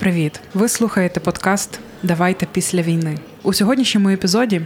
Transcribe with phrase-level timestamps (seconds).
[0.00, 0.40] Привіт!
[0.54, 3.18] Ви слухаєте подкаст Давайте після війни.
[3.42, 4.60] У сьогоднішньому епізоді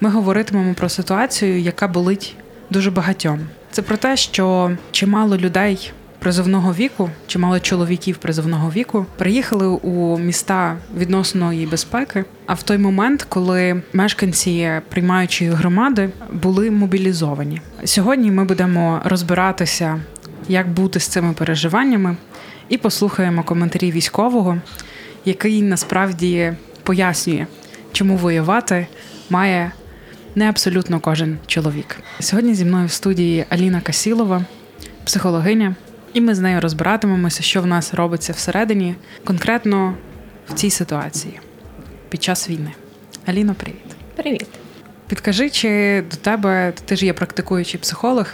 [0.00, 2.36] ми говоритимемо про ситуацію, яка болить
[2.70, 3.40] дуже багатьом.
[3.70, 10.76] Це про те, що чимало людей призовного віку, чимало чоловіків призовного віку приїхали у міста
[10.96, 12.24] відносної безпеки.
[12.46, 20.00] А в той момент, коли мешканці приймаючої громади були мобілізовані, сьогодні ми будемо розбиратися,
[20.48, 22.16] як бути з цими переживаннями,
[22.72, 24.58] і послухаємо коментарі військового,
[25.24, 27.46] який насправді пояснює,
[27.92, 28.86] чому воювати
[29.30, 29.72] має
[30.34, 31.96] не абсолютно кожен чоловік.
[32.20, 34.44] Сьогодні зі мною в студії Аліна Касілова,
[35.04, 35.74] психологиня,
[36.12, 39.94] і ми з нею розбиратимемося, що в нас робиться всередині, конкретно
[40.48, 41.40] в цій ситуації
[42.08, 42.72] під час війни.
[43.26, 43.96] Аліно, привіт.
[44.16, 44.48] Привіт.
[45.06, 48.26] Підкажи, чи до тебе ти ж є практикуючий психолог,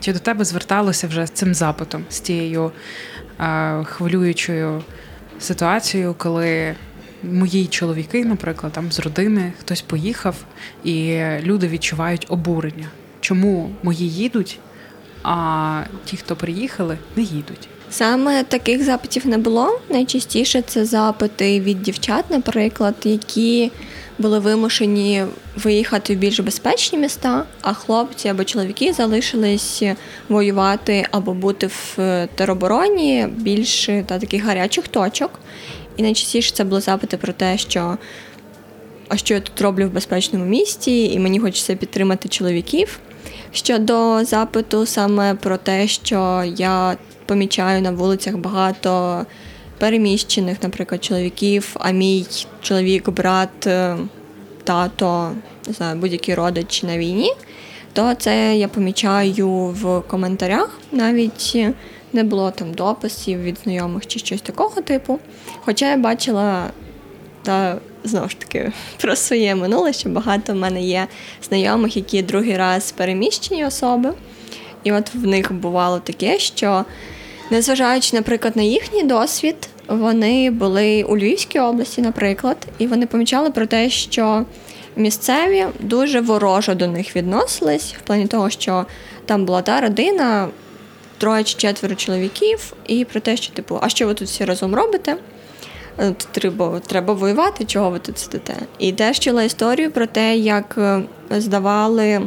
[0.00, 2.72] чи до тебе зверталося вже з цим запитом, з тією
[3.84, 4.82] хвилюючою
[5.38, 6.74] ситуацією, коли
[7.22, 10.36] мої чоловіки, наприклад, там з родини хтось поїхав,
[10.84, 12.88] і люди відчувають обурення.
[13.20, 14.58] Чому мої їдуть,
[15.22, 17.68] а ті, хто приїхали, не їдуть?
[17.90, 19.80] Саме таких запитів не було.
[19.90, 23.70] Найчастіше це запити від дівчат, наприклад, які
[24.18, 25.24] були вимушені
[25.56, 29.82] виїхати в більш безпечні міста, а хлопці або чоловіки залишились
[30.28, 31.96] воювати або бути в
[32.34, 35.40] теробороні більш та таких гарячих точок.
[35.96, 37.98] І найчастіше це були запити про те, що
[39.08, 43.00] а що я тут роблю в безпечному місті, і мені хочеться підтримати чоловіків.
[43.56, 49.22] Щодо запиту саме про те, що я помічаю на вулицях багато
[49.78, 52.26] переміщених, наприклад, чоловіків, а мій
[52.62, 53.96] чоловік, брат, е,
[54.64, 55.32] тато,
[55.66, 57.32] не знаю, будь-який родич на війні,
[57.92, 60.78] то це я помічаю в коментарях.
[60.92, 61.56] Навіть
[62.12, 65.18] не було там дописів від знайомих чи щось такого типу.
[65.64, 66.70] Хоча я бачила
[67.46, 71.06] та знову ж таки про своє минуле, що багато в мене є
[71.48, 74.12] знайомих, які другий раз переміщені особи.
[74.84, 76.84] І от в них бувало таке, що,
[77.50, 79.56] незважаючи, наприклад, на їхній досвід,
[79.88, 84.44] вони були у Львівській області, наприклад, і вони помічали про те, що
[84.96, 88.86] місцеві дуже ворожо до них відносились, в плані того, що
[89.26, 90.48] там була та родина,
[91.18, 94.74] троє чи четверо чоловіків, і про те, що, типу, а що ви тут всі разом
[94.74, 95.16] робите?
[95.98, 98.54] Е, треба треба воювати, чого ви тут сидите.
[98.78, 102.22] І теж чула історію про те, як е, здавали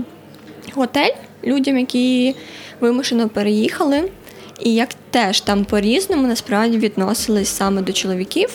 [0.73, 1.13] готель
[1.43, 2.35] людям, які
[2.79, 4.11] вимушено переїхали,
[4.59, 8.49] і як теж там по-різному насправді відносились саме до чоловіків.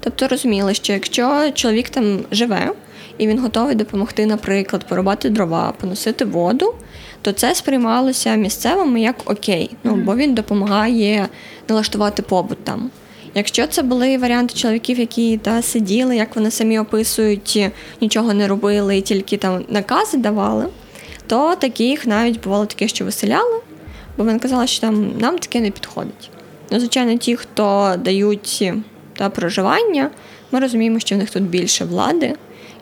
[0.00, 2.72] Тобто розуміли, що якщо чоловік там живе
[3.18, 6.74] і він готовий допомогти, наприклад, порубати дрова, поносити воду,
[7.22, 11.28] то це сприймалося місцевими як окей, ну бо він допомагає
[11.68, 12.90] налаштувати побут там.
[13.36, 17.70] Якщо це були варіанти чоловіків, які та сиділи, як вони самі описують,
[18.00, 20.68] нічого не робили і тільки там накази давали,
[21.26, 23.60] то таких навіть бувало таке, що виселяли,
[24.16, 26.30] бо вони казали, що там нам таке не підходить.
[26.70, 28.72] Ну, звичайно, ті, хто дають
[29.12, 30.10] та проживання,
[30.52, 32.34] ми розуміємо, що в них тут більше влади,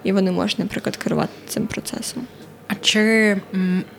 [0.04, 2.22] і вони можуть, наприклад, керувати цим процесом.
[2.68, 3.36] А чи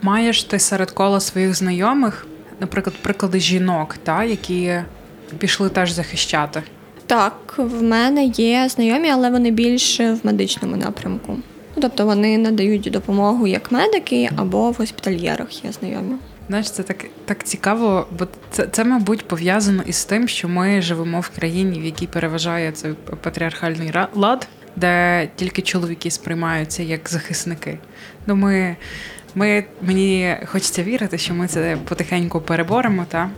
[0.01, 2.27] маєш ти серед кола своїх знайомих,
[2.59, 4.73] наприклад, приклади жінок, та, які
[5.35, 6.63] пішли теж захищати?
[7.05, 11.37] Так, в мене є знайомі, але вони більше в медичному напрямку.
[11.75, 16.15] Ну, тобто вони надають допомогу як медики або в госпітальєрах є знайомі.
[16.47, 21.19] Знаєш, це так так цікаво, бо це, це, мабуть, пов'язано із тим, що ми живемо
[21.19, 27.77] в країні, в якій переважає цей патріархальний лад, де тільки чоловіки сприймаються як захисники.
[28.27, 28.75] Ну, ми,
[29.35, 33.05] ми, Мені хочеться вірити, що ми це потихеньку переборемо.
[33.09, 33.29] Та?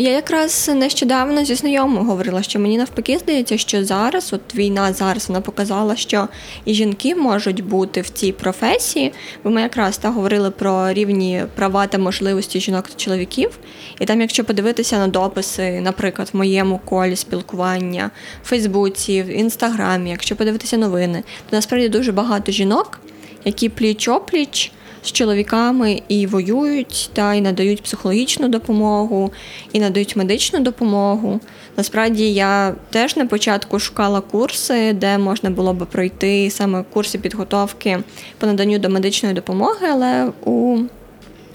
[0.00, 5.28] Я якраз нещодавно зі знайомою говорила, що мені навпаки здається, що зараз, от війна зараз
[5.28, 6.28] вона показала, що
[6.64, 9.12] і жінки можуть бути в цій професії,
[9.44, 13.58] бо ми якраз та говорили про рівні права та можливості жінок та чоловіків.
[14.00, 18.10] І там, якщо подивитися на дописи, наприклад, в моєму колі спілкування,
[18.44, 23.00] в Фейсбуці, в інстаграмі, якщо подивитися новини, то насправді дуже багато жінок,
[23.44, 24.72] які пліч опліч
[25.08, 29.32] з чоловіками і воюють, та і надають психологічну допомогу,
[29.72, 31.40] і надають медичну допомогу.
[31.76, 37.98] Насправді я теж на початку шукала курси, де можна було би пройти саме курси підготовки
[38.38, 40.78] по наданню до медичної допомоги, але у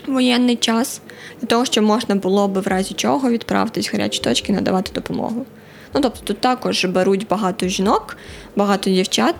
[0.07, 1.01] воєнний час
[1.41, 5.45] для того, щоб можна було би в разі чого відправитись в гарячі точки надавати допомогу.
[5.93, 8.17] Ну тобто тут також беруть багато жінок,
[8.55, 9.35] багато дівчат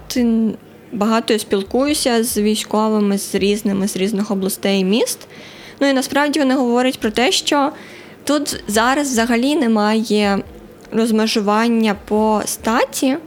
[0.94, 5.20] багато спілкуюся з військовими з різними з різних областей і міст.
[5.80, 7.72] Ну і насправді вони говорять про те, що
[8.24, 10.40] тут зараз взагалі немає
[10.92, 13.18] розмежування по статі.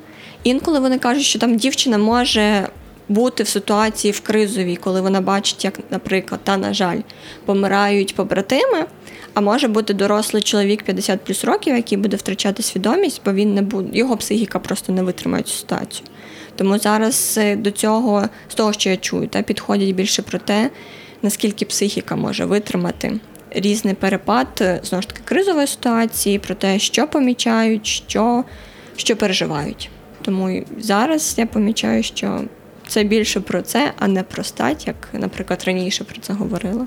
[0.44, 2.68] Інколи вони кажуть, що там дівчина може
[3.08, 7.00] бути в ситуації в кризовій, коли вона бачить, як, наприклад, та, на жаль,
[7.44, 8.86] помирають побратими.
[9.34, 13.62] А може бути дорослий чоловік 50 плюс років, який буде втрачати свідомість, бо він не
[13.62, 16.06] буде, його психіка просто не витримає цю ситуацію.
[16.56, 20.70] Тому зараз е, до цього, з того, що я чую, та підходять більше про те,
[21.22, 23.20] наскільки психіка може витримати
[23.50, 28.44] різний перепад е, знову ж таки кризової ситуації, про те, що помічають, що,
[28.96, 29.90] що переживають.
[30.22, 32.40] Тому зараз я помічаю, що
[32.88, 36.86] це більше про це, а не про стать, як, наприклад, раніше про це говорила.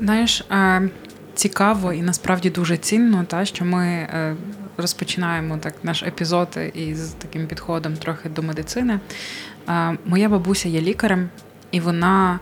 [0.00, 0.44] Знаєш,
[1.34, 4.36] цікаво і насправді дуже цінно, та що ми е,
[4.76, 9.00] розпочинаємо так наш епізод із таким підходом трохи до медицини.
[10.04, 11.28] Моя бабуся є лікарем,
[11.70, 12.40] і вона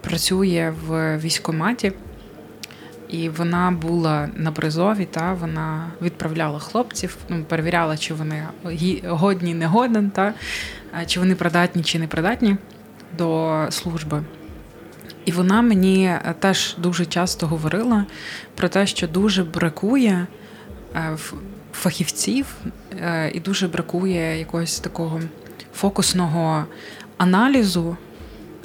[0.00, 1.92] працює в військкоматі.
[3.08, 8.46] І вона була на призові, та вона відправляла хлопців, ну, перевіряла, чи вони
[9.04, 10.34] годні, не годен, та
[11.06, 12.56] чи вони придатні, чи не придатні
[13.18, 14.22] до служби.
[15.24, 18.06] І вона мені е, теж дуже часто говорила
[18.54, 20.26] про те, що дуже бракує
[21.72, 22.46] фахівців,
[23.00, 25.20] е, і дуже бракує якогось такого
[25.74, 26.64] фокусного
[27.16, 27.96] аналізу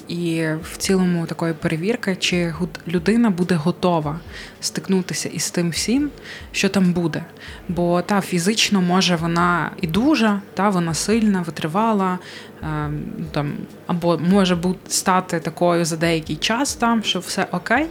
[0.07, 2.53] і в цілому такої перевірки, чи
[2.88, 4.19] людина буде готова
[4.59, 6.09] стикнутися із тим всім,
[6.51, 7.24] що там буде.
[7.68, 12.19] Бо та фізично може вона і дуже, та вона сильна, витривала,
[12.63, 13.53] ем, там,
[13.88, 17.88] або може бути стати такою за деякий час, там, що все окей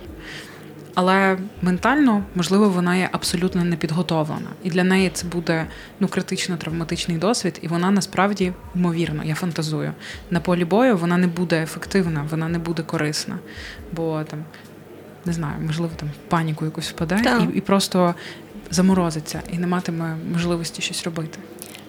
[0.96, 4.50] але ментально, можливо, вона є абсолютно не підготовлена.
[4.62, 5.66] І для неї це буде
[6.00, 9.92] ну, критично травматичний досвід, і вона насправді ймовірно, я фантазую.
[10.30, 13.38] На полі бою вона не буде ефективна, вона не буде корисна.
[13.92, 14.44] Бо там,
[15.24, 18.14] не знаю, можливо, там паніку якусь впаде і, і просто
[18.70, 21.38] заморозиться і не матиме можливості щось робити.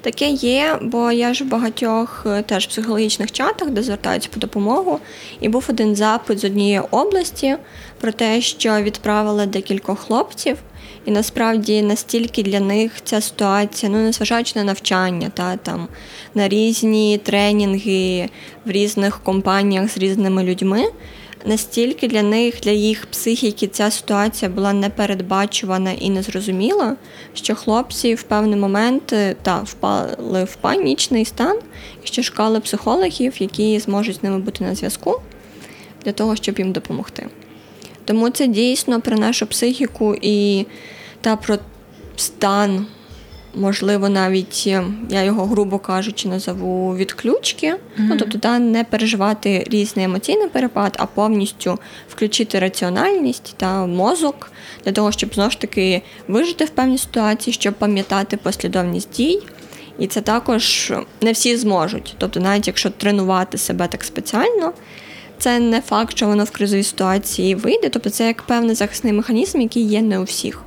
[0.02, 5.00] Таке є, бо я ж в багатьох е, теж психологічних чатах, де звертаються по допомогу,
[5.40, 7.58] і був один запит з однієї області
[8.02, 10.58] про те, що відправили декількох хлопців,
[11.06, 15.88] і насправді настільки для них ця ситуація, ну незважаючи на навчання, та там
[16.36, 18.30] на різні тренінги
[18.66, 20.84] в різних компаніях з різними людьми
[21.48, 26.96] настільки для них, для їх психіки, ця ситуація була непередбачувана і незрозуміла,
[27.34, 31.60] що хлопці в певний момент е, та впали в панічний стан
[32.04, 35.22] і що шукали психологів, які зможуть з ними бути на зв'язку
[36.06, 37.28] для того, щоб їм допомогти.
[38.06, 40.66] Тому це дійсно про нашу психіку і
[41.22, 41.58] та про
[42.16, 42.86] стан
[43.58, 47.68] можливо, навіть е, я його, грубо кажучи, назову відключки.
[47.68, 47.78] Mm-hmm.
[47.98, 54.52] Ну, тобто, та не переживати різний емоційний перепад, а повністю включити раціональність та мозок
[54.86, 59.40] для того, щоб знову ж таки вижити в певній ситуації, щоб пам'ятати послідовність дій.
[60.00, 62.16] І це також не всі зможуть.
[62.18, 64.74] Тобто, навіть якщо тренувати себе так спеціально,
[65.38, 67.90] це не факт, що воно в кризовій ситуації вийде.
[67.90, 70.64] Тобто, це як певний захисний механізм, який є не у всіх.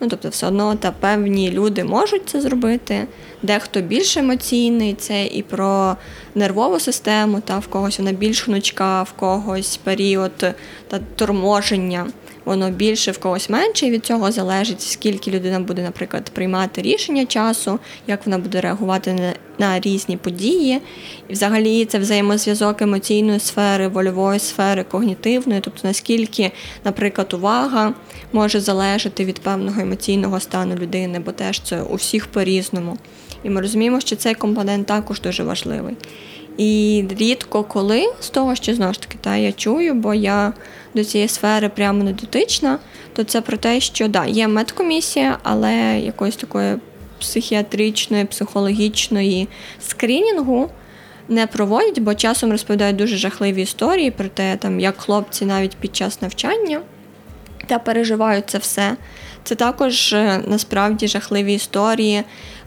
[0.00, 3.06] Ну, тобто, все одно та певні люди можуть це зробити.
[3.42, 5.96] Дехто більш емоційний, це і про
[6.34, 10.32] нервову систему, та в когось вона більш гнучка, в когось період
[10.88, 12.06] та торможення
[12.44, 17.26] воно більше в когось менше, і від цього залежить, скільки людина буде, наприклад, приймати рішення
[17.26, 20.80] часу, як вона буде реагувати на, на різні події.
[21.28, 26.52] І взагалі це взаємозв'язок емоційної сфери, вольової сфери, когнітивної, тобто наскільки,
[26.84, 27.94] наприклад, увага
[28.32, 32.98] може залежати від певного емоційного стану людини, бо теж це у всіх по-різному.
[33.44, 35.96] І ми розуміємо, що цей компонент також дуже важливий.
[36.56, 40.52] І рідко коли з того, що знову ж таки та я чую, бо я
[40.94, 42.78] до цієї сфери прямо не дотична,
[43.12, 46.76] то це про те, що да, є медкомісія, але якоїсь такої
[47.20, 49.48] психіатричної, психологічної
[49.80, 50.70] скрінінгу
[51.28, 55.96] не проводять, бо часом розповідають дуже жахливі історії про те, там, як хлопці навіть під
[55.96, 56.80] час навчання
[57.66, 58.96] та переживають це все.
[59.44, 62.22] Це також е, насправді жахливі історії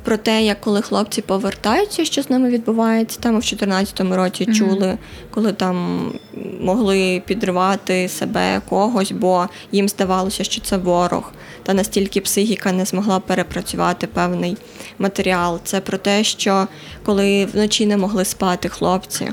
[0.08, 3.20] про те, як коли хлопці повертаються, що з ними відбувається.
[3.20, 4.54] Там в 2014 році mm-hmm.
[4.54, 4.98] чули,
[5.32, 6.12] коли там
[6.62, 11.32] могли підривати себе когось, бо їм здавалося, що це ворог.
[11.64, 14.58] Та настільки психіка не змогла перепрацювати певний
[15.00, 15.60] матеріал.
[15.64, 16.68] Це про те, що
[17.06, 19.32] коли вночі не могли спати хлопці.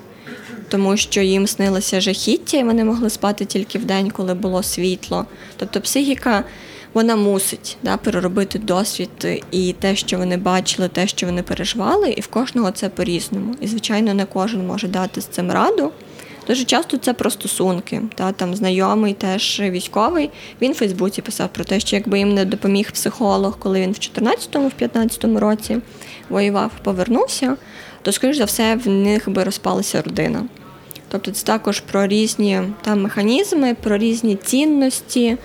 [0.68, 5.26] Тому що їм снилося жахіття, і вони могли спати тільки в день, коли було світло.
[5.56, 6.44] Тобто психіка
[6.94, 12.20] вона мусить да, переробити досвід і те, що вони бачили, те, що вони переживали, і
[12.20, 13.54] в кожного це по-різному.
[13.60, 15.92] І, звичайно, не кожен може дати з цим раду.
[16.48, 18.02] Дуже часто це про стосунки.
[18.14, 20.30] Та там знайомий, теж військовий.
[20.62, 23.94] Він в Фейсбуці писав про те, що якби їм не допоміг психолог, коли він в
[23.94, 25.78] 14-му, в 15-му році
[26.28, 27.56] воював, повернувся,
[28.02, 30.44] то скоріш за все в них би розпалася родина.
[31.08, 35.36] Тобто це також про різні там механізми, про різні цінності.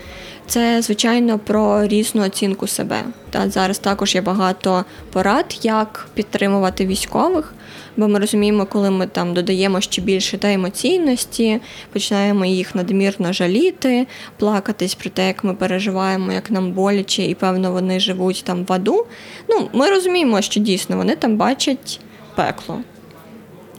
[0.50, 3.04] Це, звичайно, про різну оцінку себе.
[3.30, 7.54] Та зараз також є багато порад, як підтримувати військових,
[7.98, 11.62] бо ми розуміємо, коли ми там додаємо ще більше та емоційності,
[11.94, 17.72] починаємо їх надмірно жаліти, плакатись про те, як ми переживаємо, як нам боляче, і певно
[17.72, 19.06] вони живуть там в аду.
[19.50, 22.00] Ну, ми розуміємо, що дійсно вони там бачать
[22.36, 22.80] пекло.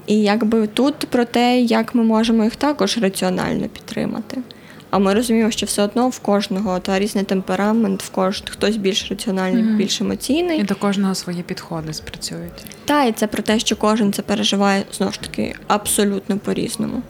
[0.06, 4.42] І якби тут про те, як ми можемо їх також раціонально підтримати.
[4.90, 9.10] А ми розуміємо, що все одно в кожного та різний темперамент, в кож хтось більш
[9.10, 9.76] раціональний, mm-hmm.
[9.76, 10.60] більш емоційний.
[10.60, 12.64] І до кожного свої підходи спрацюють.
[12.84, 17.02] Та, і це про те, що кожен це переживає знову ж таки абсолютно по-різному.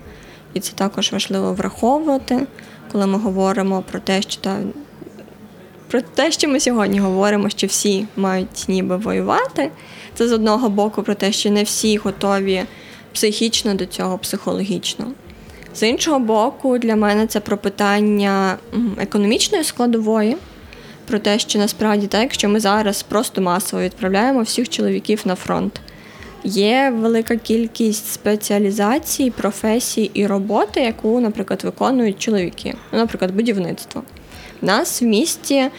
[0.55, 2.47] І це також важливо враховувати,
[2.93, 4.57] коли ми говоримо про те, що та.
[5.89, 9.71] Про те, що ми сьогодні говоримо, що всі мають ніби воювати,
[10.15, 12.65] це з одного боку про те, що не всі готові
[13.13, 15.07] психічно до цього, психологічно.
[15.75, 18.59] З іншого боку, для мене це про питання
[18.99, 20.37] економічної складової,
[21.07, 25.81] про те, що насправді так, якщо ми зараз просто масово відправляємо всіх чоловіків на фронт.
[26.45, 34.03] Є велика кількість спеціалізацій, професій і роботи, яку, наприклад, виконують чоловіки, ну, наприклад, будівництво.
[34.63, 35.71] У нас в місті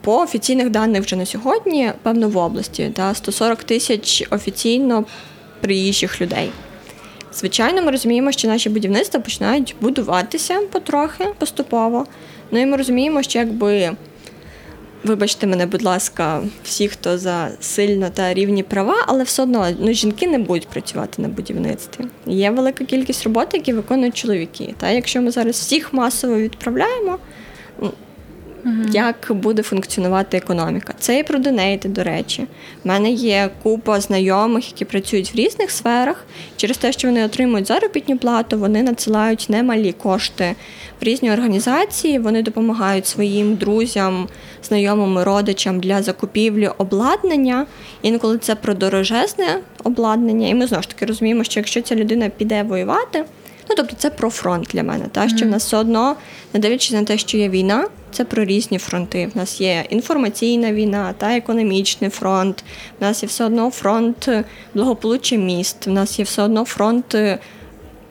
[0.00, 5.04] по офіційних даних вже на сьогодні, певно, в області та 140 тисяч офіційно
[5.60, 6.50] приїжджих людей.
[7.34, 12.06] Звичайно, ми розуміємо, що наші будівництва починають будуватися потрохи, поступово.
[12.50, 13.96] Ну і ми розуміємо, що якби,
[15.04, 19.92] вибачте мене, будь ласка, всі, хто за сильно та рівні права, але все одно ну,
[19.92, 22.04] жінки не будуть працювати на будівництві.
[22.26, 24.74] Є велика кількість роботи, які виконують чоловіки.
[24.78, 27.18] Та якщо ми зараз всіх масово відправляємо,
[28.64, 28.74] угу.
[28.92, 30.94] як буде функціонувати економіка.
[30.98, 32.46] Це і про донейти, до речі.
[32.84, 36.24] У мене є купа знайомих, які працюють в різних сферах.
[36.56, 40.54] Через те, що вони отримують заробітну плату, вони надсилають немалі кошти
[41.00, 42.18] в різні організації.
[42.18, 44.28] Вони допомагають своїм друзям,
[44.62, 47.66] знайомим, родичам для закупівлі обладнання.
[48.02, 50.48] Інколи це про дорожезне обладнання.
[50.48, 53.24] І ми знову ж таки розуміємо, що якщо ця людина піде воювати.
[53.70, 55.04] Ну, тобто це про фронт для мене.
[55.12, 55.44] Та що mm.
[55.44, 56.16] в нас все одно,
[56.52, 59.30] не дивлячись на те, що є війна, це про різні фронти.
[59.34, 62.64] В нас є інформаційна війна та економічний фронт.
[63.00, 64.28] В нас є все одно фронт
[64.74, 65.86] благополуччя міст.
[65.86, 67.16] В нас є все одно фронт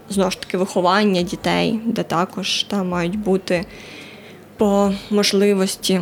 [0.09, 3.65] знову ж таки виховання дітей, де також там мають бути
[4.57, 6.01] по можливості.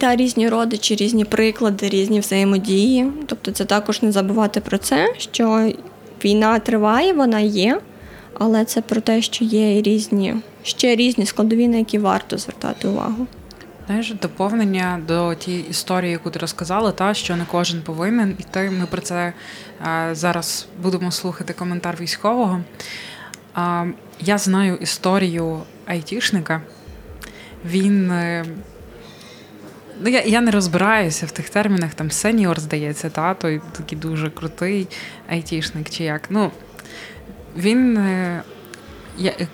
[0.00, 3.12] Та різні родичі, різні приклади, різні взаємодії.
[3.26, 5.72] Тобто, це також не забувати про це, що
[6.24, 7.80] війна триває, вона є,
[8.38, 12.88] але це про те, що є і різні ще різні складові, на які варто звертати
[12.88, 13.26] увагу.
[13.86, 18.70] Знаєш, доповнення до тієї історії, яку ти розказала, та що не кожен повинен іти.
[18.70, 19.32] Ми про це
[19.80, 22.60] а, зараз будемо слухати коментар військового.
[23.54, 23.86] А,
[24.20, 26.62] Я знаю історію айтішника.
[27.64, 28.10] Він.
[28.10, 28.44] Е,
[30.00, 34.30] ну, Я я не розбираюся в тих термінах, там сеньор, здається, та, той такий дуже
[34.30, 34.88] крутий
[35.28, 36.22] айтішник чи як.
[36.30, 36.50] Ну,
[37.56, 38.42] Він е,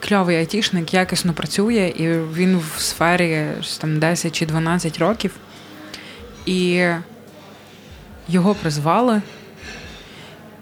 [0.00, 3.46] кльовий айтішник, якісно працює, і він в сфері
[3.80, 5.34] там 10 чи 12 років.
[6.46, 6.86] І
[8.28, 9.22] його призвали.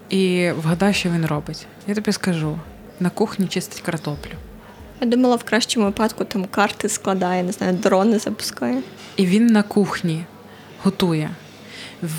[0.09, 1.67] І вгадай, що він робить.
[1.87, 2.59] Я тобі скажу:
[2.99, 4.31] на кухні чистить картоплю.
[5.01, 8.81] Я думала, в кращому випадку там карти складає, не знаю, дрони запускає.
[9.15, 10.25] І він на кухні
[10.83, 11.29] готує.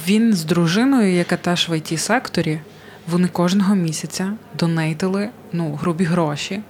[0.07, 2.61] Він з дружиною, яка теж в it секторі
[3.09, 6.61] вони кожного місяця донейтили ну, грубі гроші.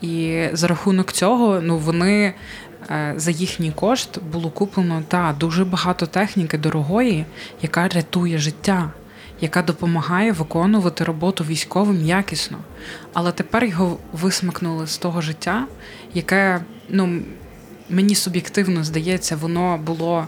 [0.00, 2.34] І за рахунок цього ну, вони
[2.90, 7.26] е, за їхній кошт було куплено та дуже багато техніки дорогої,
[7.62, 8.90] яка рятує життя,
[9.40, 12.58] яка допомагає виконувати роботу військовим якісно.
[13.12, 15.66] Але тепер його висмикнули з того життя,
[16.14, 17.22] яке ну,
[17.90, 20.26] мені суб'єктивно здається, воно було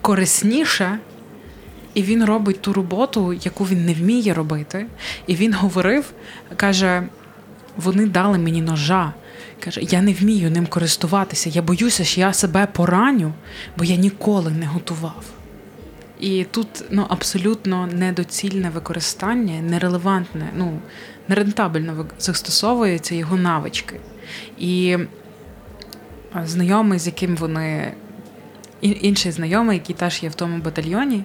[0.00, 0.98] корисніше.
[1.94, 4.86] І він робить ту роботу, яку він не вміє робити.
[5.26, 6.12] І він говорив,
[6.56, 7.02] каже:
[7.76, 9.12] вони дали мені ножа.
[9.60, 11.50] Каже, я не вмію ним користуватися.
[11.50, 13.32] Я боюся, що я себе пораню,
[13.76, 15.24] бо я ніколи не готував.
[16.20, 20.78] І тут ну, абсолютно недоцільне використання, нерелевантне, ну,
[21.28, 24.00] нерентабельно застосовуються його навички.
[24.58, 24.98] І
[26.44, 27.92] знайомий, з яким вони.
[28.80, 31.24] Інший знайомий, який теж є в тому батальйоні,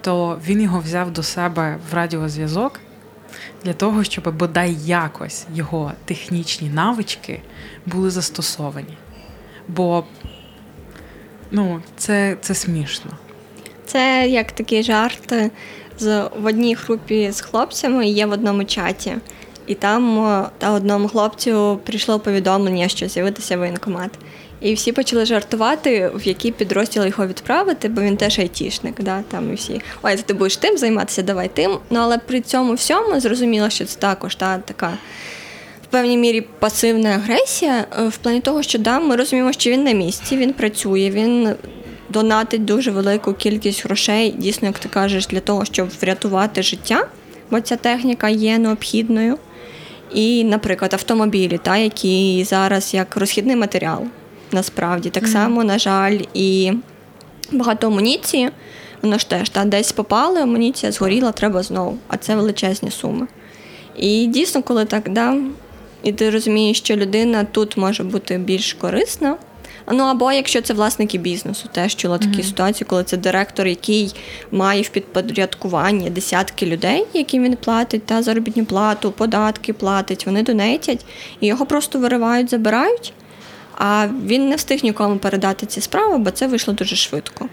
[0.00, 2.80] то він його взяв до себе в радіозв'язок
[3.64, 7.42] для того, щоб бодай якось його технічні навички
[7.86, 8.96] були застосовані.
[9.68, 10.04] Бо
[11.50, 13.10] ну, це, це смішно.
[13.86, 15.34] Це як такий жарт
[15.98, 19.16] з в одній групі з хлопцями є в одному чаті,
[19.66, 24.10] і там та одному хлопцю прийшло повідомлення, що з'явитися воєнкомат.
[24.60, 28.94] І всі почали жартувати, в який підрозділ його відправити, бо він теж айтішник.
[28.98, 31.78] Да, там і всі ой, ти будеш тим займатися, давай тим.
[31.90, 34.98] Ну але при цьому всьому зрозуміло, що це також та така.
[35.84, 39.84] В певній мірі пасивна агресія е, в плані того, що да, ми розуміємо, що він
[39.84, 41.54] на місці, він працює, він
[42.08, 47.06] донатить дуже велику кількість грошей, дійсно, як ти кажеш, для того, щоб врятувати життя,
[47.50, 49.38] бо ця техніка є необхідною.
[50.14, 54.06] І, наприклад, автомобілі, та, які зараз як розхідний матеріал
[54.52, 55.10] насправді.
[55.10, 56.72] Так само, на жаль, і
[57.52, 58.50] багато амуніції,
[59.02, 63.26] воно ж теж та, десь попали, амуніція згоріла, треба знову, а це величезні суми.
[63.96, 65.36] І дійсно, коли так, да,
[66.02, 69.36] і ти розумієш, що людина тут може бути більш корисна.
[69.92, 72.44] Ну або якщо це власники бізнесу, теж чула такі mm-hmm.
[72.44, 74.14] ситуації, коли це директор, який
[74.50, 81.04] має в підпорядкуванні десятки людей, яким він платить, та заробітну плату, податки платить, вони донетять,
[81.40, 83.12] і його просто виривають, забирають.
[83.82, 87.48] А він не встиг нікому передати ці справи, бо це вийшло дуже швидко.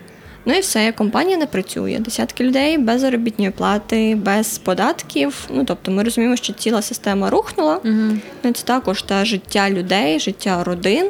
[0.45, 1.97] Ну і все, компанія не працює.
[1.99, 5.47] Десятки людей без заробітної плати, без податків.
[5.49, 7.75] Ну тобто, ми розуміємо, що ціла система рухнула.
[7.75, 8.17] Угу.
[8.43, 11.09] Ну це також та життя людей, життя родин.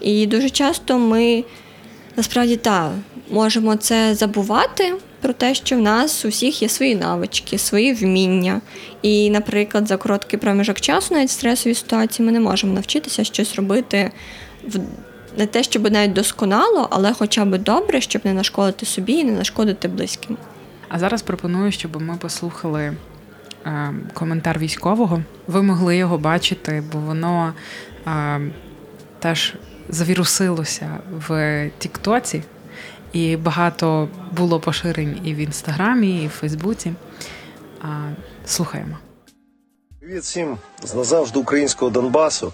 [0.00, 1.44] І дуже часто ми
[2.16, 2.90] насправді так,
[3.30, 8.60] можемо це забувати про те, що в нас у всіх є свої навички, свої вміння.
[9.02, 13.54] І, наприклад, за короткий проміжок часу, навіть в стресовій ситуації, ми не можемо навчитися щось
[13.54, 14.10] робити
[14.68, 14.80] в.
[15.38, 19.32] Не те, щоб навіть досконало, але хоча б добре, щоб не нашкодити собі і не
[19.32, 20.36] нашкодити близьким.
[20.88, 22.92] А зараз пропоную, щоб ми послухали
[23.66, 25.22] е, коментар військового.
[25.46, 27.52] Ви могли його бачити, бо воно
[28.06, 28.40] е,
[29.18, 29.54] теж
[29.88, 30.98] завірусилося
[31.28, 32.42] в Тіктоці,
[33.12, 36.92] і багато було поширень і в інстаграмі, і в Фейсбуці.
[37.82, 37.86] А,
[38.46, 38.98] Слухаємо.
[40.00, 42.52] Привіт всім з назавжди українського Донбасу.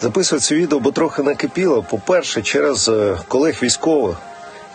[0.00, 1.82] Записую це відео, бо трохи накипіло.
[1.90, 4.16] По-перше, через е, колег військових,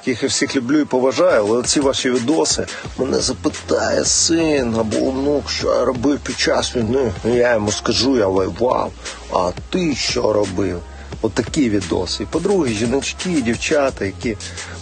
[0.05, 2.65] яких я всіх люблю і поважаю, але ці ваші відоси
[2.97, 7.11] мене запитає син або онук, що я робив під час війни.
[7.23, 8.91] Ну, я йому скажу, я воював.
[9.33, 10.81] А ти що робив?
[11.21, 12.23] Отакі відоси.
[12.23, 14.37] І по-друге, жіночки, дівчата, які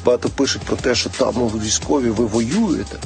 [0.06, 2.98] багато пишуть про те, що там у військові ви воюєте.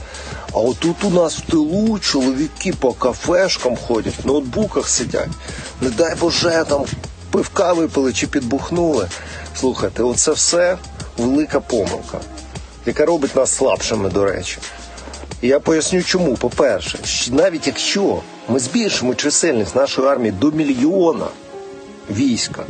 [0.54, 5.30] А отут у нас в тилу чоловіки по кафешкам ходять, в ноутбуках сидять.
[5.82, 6.86] Не дай Боже, там
[7.32, 9.08] пивка випили чи підбухнули.
[9.56, 10.78] Слухайте, оце все
[11.18, 12.20] велика помилка,
[12.86, 14.58] яка робить нас слабшими, до речі.
[15.42, 16.36] І я поясню, чому.
[16.36, 17.00] По-перше,
[17.32, 21.28] навіть якщо ми збільшимо чисельність нашої армії до мільйона
[22.10, 22.66] війська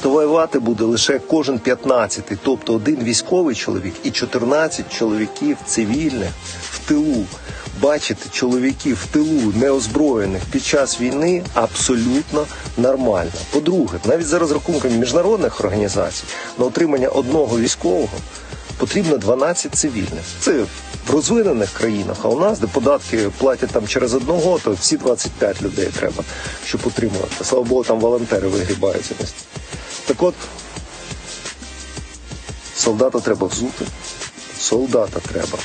[0.00, 6.30] то воювати буде лише кожен 15-й, тобто один військовий чоловік і 14 чоловіків цивільних
[6.72, 7.24] в тилу.
[7.82, 13.30] Бачити чоловіків в тилу неозброєних під час війни абсолютно нормально.
[13.50, 16.24] По-друге, навіть за розрахунками міжнародних організацій
[16.58, 18.18] на отримання одного військового
[18.78, 20.24] потрібно 12 цивільних.
[20.40, 20.64] Це
[21.06, 25.62] в розвинених країнах, а у нас, де податки платять там через одного, то всі 25
[25.62, 26.24] людей треба,
[26.66, 27.44] щоб утримувати.
[27.44, 29.14] Слава Богу, там волонтери вигрібаються.
[30.10, 30.34] Так от,
[32.76, 33.84] солдата треба взути,
[34.58, 35.58] солдата треба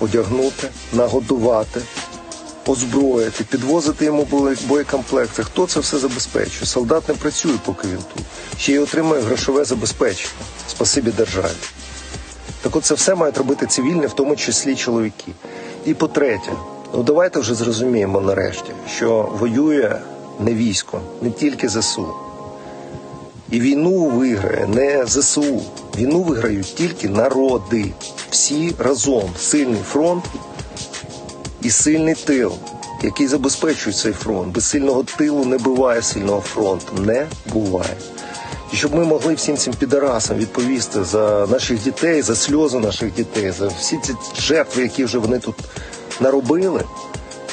[0.00, 1.80] одягнути, нагодувати,
[2.66, 4.28] озброїти, підвозити йому
[4.68, 5.42] боєкомплекти.
[5.42, 6.66] Хто це все забезпечує?
[6.66, 8.24] Солдат не працює, поки він тут.
[8.58, 10.32] Ще й отримує грошове забезпечення.
[10.68, 11.52] Спасибі державі.
[12.62, 15.32] Так от це все мають робити цивільні, в тому числі чоловіки.
[15.84, 16.52] І по-третє,
[16.94, 20.00] ну давайте вже зрозуміємо нарешті, що воює
[20.40, 22.31] не військо, не тільки ЗСУ.
[23.52, 25.62] І війну виграє не ЗСУ.
[25.98, 27.92] Війну виграють тільки народи.
[28.30, 29.30] Всі разом.
[29.38, 30.24] Сильний фронт
[31.62, 32.52] і сильний тил,
[33.02, 34.54] який забезпечує цей фронт.
[34.54, 37.02] Без сильного тилу не буває сильного фронту.
[37.02, 37.96] Не буває.
[38.72, 43.50] І щоб ми могли всім цим підарасам відповісти за наших дітей, за сльози наших дітей,
[43.50, 45.56] за всі ці жертви, які вже вони тут
[46.20, 46.84] наробили.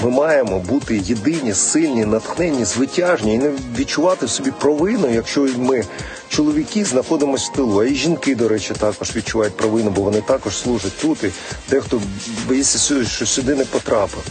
[0.04, 5.84] Ми маємо бути єдині, сильні, натхненні, звитяжні і не відчувати в собі провину, якщо ми,
[6.30, 7.82] чоловіки, знаходимося в тилу.
[7.82, 11.24] А і жінки, до речі, також відчувають провину, бо вони також служать тут.
[11.24, 11.32] І
[11.70, 12.02] дехто
[12.48, 14.24] боїться, що сюди не потрапив.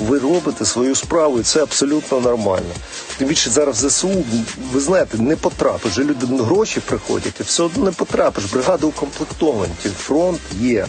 [0.00, 2.74] Ви робите свою справу, і це абсолютно нормально.
[3.18, 4.24] Тим більше зараз в ЗСУ,
[4.72, 5.98] ви знаєте, не потрапиш.
[5.98, 8.44] Люди гроші приходять, і все одно не потрапиш.
[8.44, 10.86] Бригада укомплектовані, фронт є.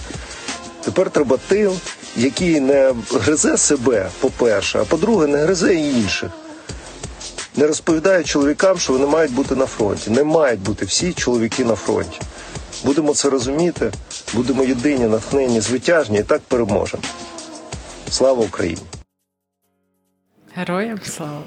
[0.83, 1.73] Тепер треба тил
[2.15, 6.29] який не гризе себе, по-перше, а по-друге, не гризе і інших.
[7.55, 10.09] Не розповідає чоловікам, що вони мають бути на фронті.
[10.09, 12.19] Не мають бути всі чоловіки на фронті.
[12.83, 13.91] Будемо це розуміти,
[14.33, 17.03] будемо єдині, натхнені, звитяжні і так переможемо.
[18.09, 18.81] Слава Україні!
[20.55, 21.41] Героям слава!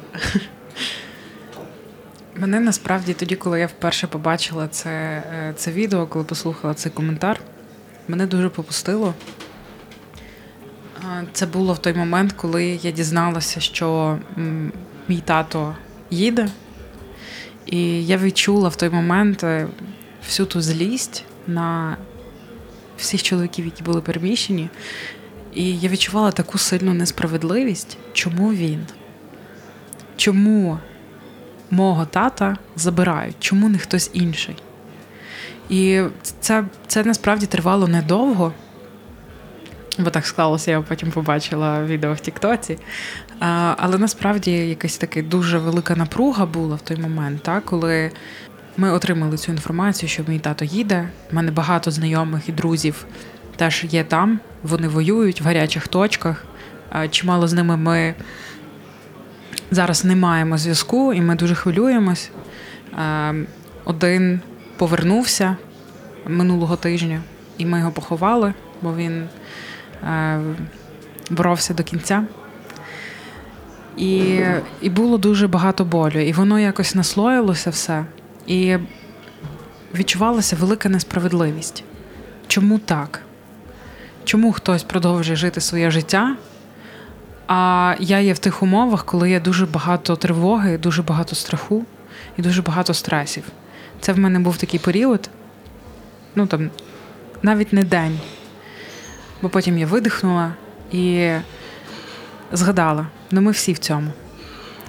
[2.37, 7.41] Мене насправді тоді, коли я вперше побачила це е, це відео, коли послухала цей коментар,
[8.09, 9.15] мене дуже попустило.
[11.33, 14.19] Це було в той момент, коли я дізналася, що
[15.09, 15.77] мій тато
[16.11, 16.49] їде,
[17.67, 19.69] і я відчула в той момент е,
[20.27, 21.97] всю ту злість на
[22.99, 24.69] всіх чоловіків, які були переміщені.
[25.55, 28.87] І я відчувала таку сильну несправедливість, чому він?
[30.17, 30.79] Чому
[31.71, 34.57] мого тата забирають, чому не хтось інший?
[35.69, 36.03] І
[36.41, 38.53] це це насправді тривало недовго,
[39.99, 42.79] бо так склалося, я потім побачила відео в Тіктоці.
[43.77, 48.11] Але насправді якась така дуже велика напруга була в той момент, так, коли
[48.77, 51.09] ми отримали цю інформацію, що мій тато їде.
[51.33, 53.07] У мене багато знайомих і друзів
[53.57, 54.41] теж є там.
[54.63, 56.45] Вони воюють в гарячих точках.
[57.11, 58.15] Чимало з ними ми
[59.71, 62.31] зараз не маємо зв'язку, і ми дуже хвилюємось.
[63.85, 64.41] Один
[64.77, 65.57] повернувся
[66.27, 67.21] минулого тижня,
[67.59, 69.29] і ми його поховали, бо він
[71.31, 72.25] боровся до кінця.
[73.97, 74.41] І
[74.81, 76.21] і було дуже багато болю.
[76.21, 78.05] І воно якось наслоїлося все.
[78.47, 78.77] І
[79.95, 81.85] відчувалася велика несправедливість.
[82.47, 83.21] Чому так?
[84.25, 86.37] Чому хтось продовжує жити своє життя?
[87.47, 91.85] А я є в тих умовах, коли є дуже багато тривоги, дуже багато страху
[92.37, 93.45] і дуже багато стресів.
[94.01, 95.31] Це в мене був такий період,
[96.35, 96.71] ну там
[97.43, 98.21] навіть не день.
[99.45, 100.53] Бо потім я видихнула
[100.93, 101.31] і
[102.53, 104.11] згадала, ну ми всі в цьому.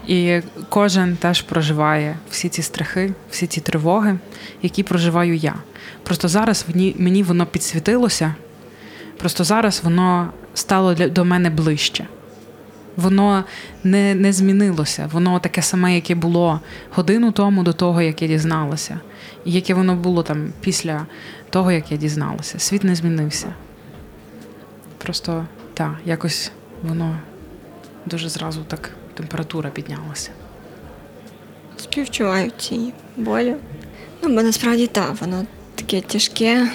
[0.07, 4.17] І кожен теж проживає всі ці страхи, всі ці тривоги,
[4.61, 5.55] які проживаю я.
[6.03, 6.65] Просто зараз
[6.97, 8.35] мені воно підсвітилося,
[9.17, 12.07] просто зараз воно стало до мене ближче.
[12.95, 13.43] Воно
[13.83, 16.59] не не змінилося, воно таке саме, яке було
[16.91, 18.99] годину тому до того, як я дізналася,
[19.45, 21.05] і яке воно було там після
[21.49, 22.59] того, як я дізналася.
[22.59, 23.47] Світ не змінився.
[25.05, 26.51] Просто так, якось
[26.83, 27.19] воно
[28.05, 30.31] дуже зразу так температура піднялася.
[31.77, 33.55] Співчуваю цій болі.
[34.23, 36.69] Ну, бо насправді так, воно таке тяжке,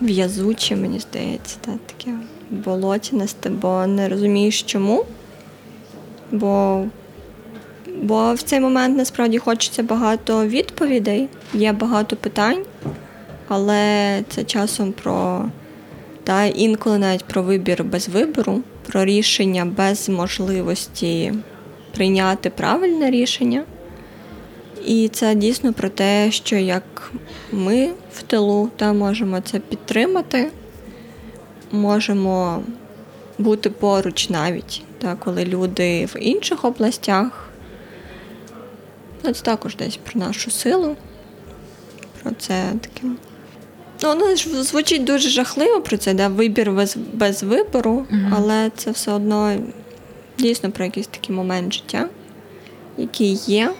[0.00, 2.14] в'язуче, мені здається, так, таке
[2.50, 5.04] болотянисте, бо не розумієш чому.
[6.32, 6.84] Бо
[8.02, 12.64] бо в цей момент насправді хочеться багато відповідей, є багато питань,
[13.48, 15.44] але це часом про
[16.28, 21.32] та інколи навіть про вибір без вибору, про рішення без можливості
[21.94, 23.64] прийняти правильне рішення.
[24.86, 27.12] І це дійсно про те, що як
[27.52, 30.50] ми в тилу та можемо це підтримати,
[31.72, 32.62] можемо
[33.38, 37.48] бути поруч навіть, та, коли люди в інших областях.
[39.22, 40.96] Це також десь про нашу силу.
[42.22, 43.08] Про це таке.
[44.02, 46.28] Ну, воно ж звучить дуже жахливо про це, да?
[46.28, 49.56] вибір без без вибору, mm але це все одно
[50.38, 52.08] дійсно про якийсь такий момент життя,
[52.96, 53.72] який є,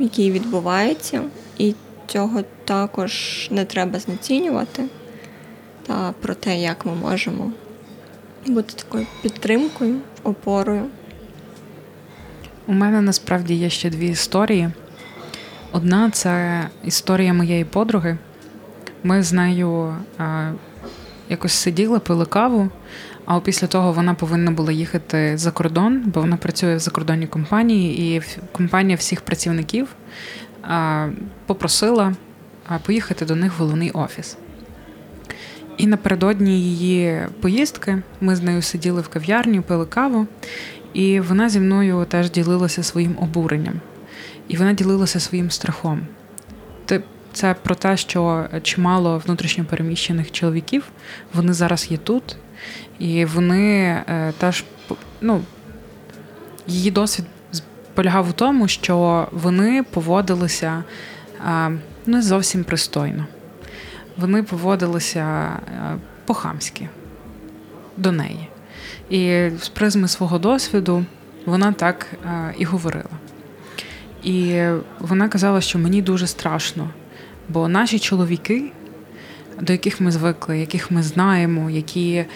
[0.00, 1.22] який відбувається,
[1.58, 1.74] і
[2.06, 4.82] цього також не треба знецінювати.
[5.86, 7.52] Та про те, як ми можемо
[8.46, 10.86] бути такою підтримкою, опорою.
[12.66, 14.70] У мене насправді є ще дві історії.
[15.72, 18.18] Одна це історія моєї подруги.
[19.06, 20.50] Ми з нею а,
[21.28, 22.68] якось сиділи, пили каву,
[23.24, 28.16] а після того вона повинна була їхати за кордон, бо вона працює в закордонній компанії,
[28.16, 29.88] і компанія всіх працівників
[30.62, 31.08] а,
[31.46, 32.14] попросила
[32.86, 34.36] поїхати до них в головний офіс.
[35.76, 40.26] І напередодні її поїздки ми з нею сиділи в кав'ярні, пили каву,
[40.92, 43.80] і вона зі мною теж ділилася своїм обуренням,
[44.48, 46.06] і вона ділилася своїм страхом.
[47.34, 50.84] Це про те, що чимало внутрішньопереміщених чоловіків
[51.34, 52.36] вони зараз є тут,
[52.98, 54.64] і вони е, теж
[55.20, 55.40] ну,
[56.66, 57.26] її досвід
[57.94, 60.84] полягав у тому, що вони поводилися
[62.06, 63.26] не зовсім пристойно
[64.16, 66.88] вони поводилися е, по-хамськи
[67.96, 68.48] до неї.
[69.10, 71.04] І з призми свого досвіду
[71.46, 73.04] вона так е, і говорила.
[74.22, 74.64] І
[74.98, 76.90] вона казала, що мені дуже страшно,
[77.48, 78.72] бо наші чоловіки
[79.60, 82.26] до яких ми звикли, яких ми знаємо, які, е,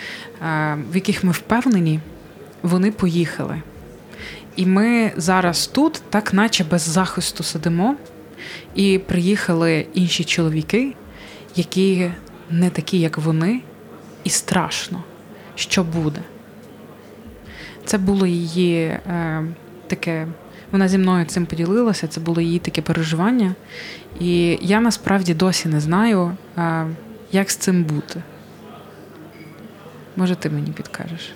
[0.93, 2.01] в яких ми впевнені,
[2.63, 3.63] вони поїхали.
[4.57, 7.97] І ми зараз тут, так наче без захисту сидимо,
[8.75, 10.95] і приїхали інші чоловіки,
[11.57, 12.11] які
[12.51, 13.61] не такі, як вони,
[14.25, 15.05] і страшно,
[15.55, 16.21] що буде.
[17.85, 19.45] Це було її е,
[19.87, 20.27] таке.
[20.73, 23.55] Вона зі мною цим поділилася, це було її таке переживання.
[24.21, 26.37] І я насправді досі не знаю,
[27.33, 28.23] як з цим бути.
[30.17, 31.33] Може, ти мені підкажеш?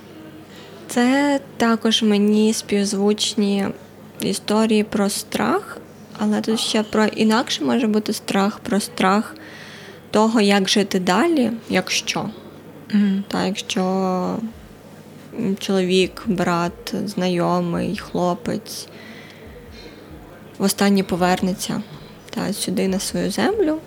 [0.88, 3.66] Це також мені співзвучні
[4.20, 5.78] історії про страх,
[6.18, 9.34] але тут ще про інакше може бути страх, про страх
[10.10, 12.30] того, як жити далі, якщо.
[12.90, 13.22] Mm-hmm.
[13.28, 14.36] Та, якщо
[15.58, 18.88] чоловік, брат, знайомий, хлопець
[20.62, 21.82] востаннє повернеться
[22.30, 23.78] та, сюди на свою землю.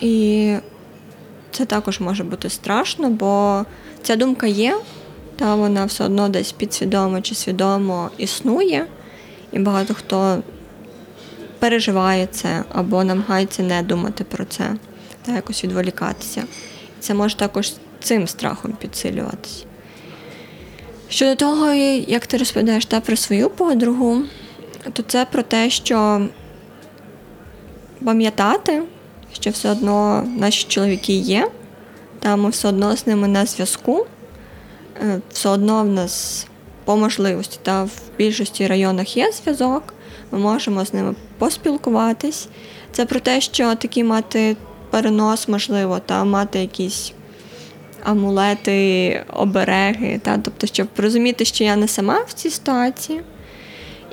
[0.00, 0.56] І
[1.50, 3.64] це також може бути страшно, бо
[4.02, 4.78] ця думка є,
[5.36, 8.86] та вона все одно десь підсвідомо чи свідомо існує,
[9.52, 10.42] і багато хто
[11.58, 14.76] переживає це або намагається не думати про це,
[15.22, 16.44] та якось відволікатися.
[17.00, 19.64] Це може також цим страхом підсилюватися.
[21.08, 21.72] Щодо того,
[22.06, 24.22] як ти розповідаєш та про свою подругу,
[24.92, 26.28] то це про те, що
[28.04, 28.82] пам'ятати,
[29.32, 31.50] що все одно наші чоловіки є,
[32.18, 34.06] та ми все одно з ними на зв'язку,
[35.02, 36.46] е, все одно в нас
[36.84, 39.94] по можливості та в більшості районах є зв'язок,
[40.30, 42.48] ми можемо з ними поспілкуватись.
[42.92, 44.56] Це про те, що такий мати
[44.90, 47.12] перенос можливо, та мати якісь
[48.02, 53.22] амулети, обереги, та, тобто, щоб розуміти, що я не сама в цій ситуації.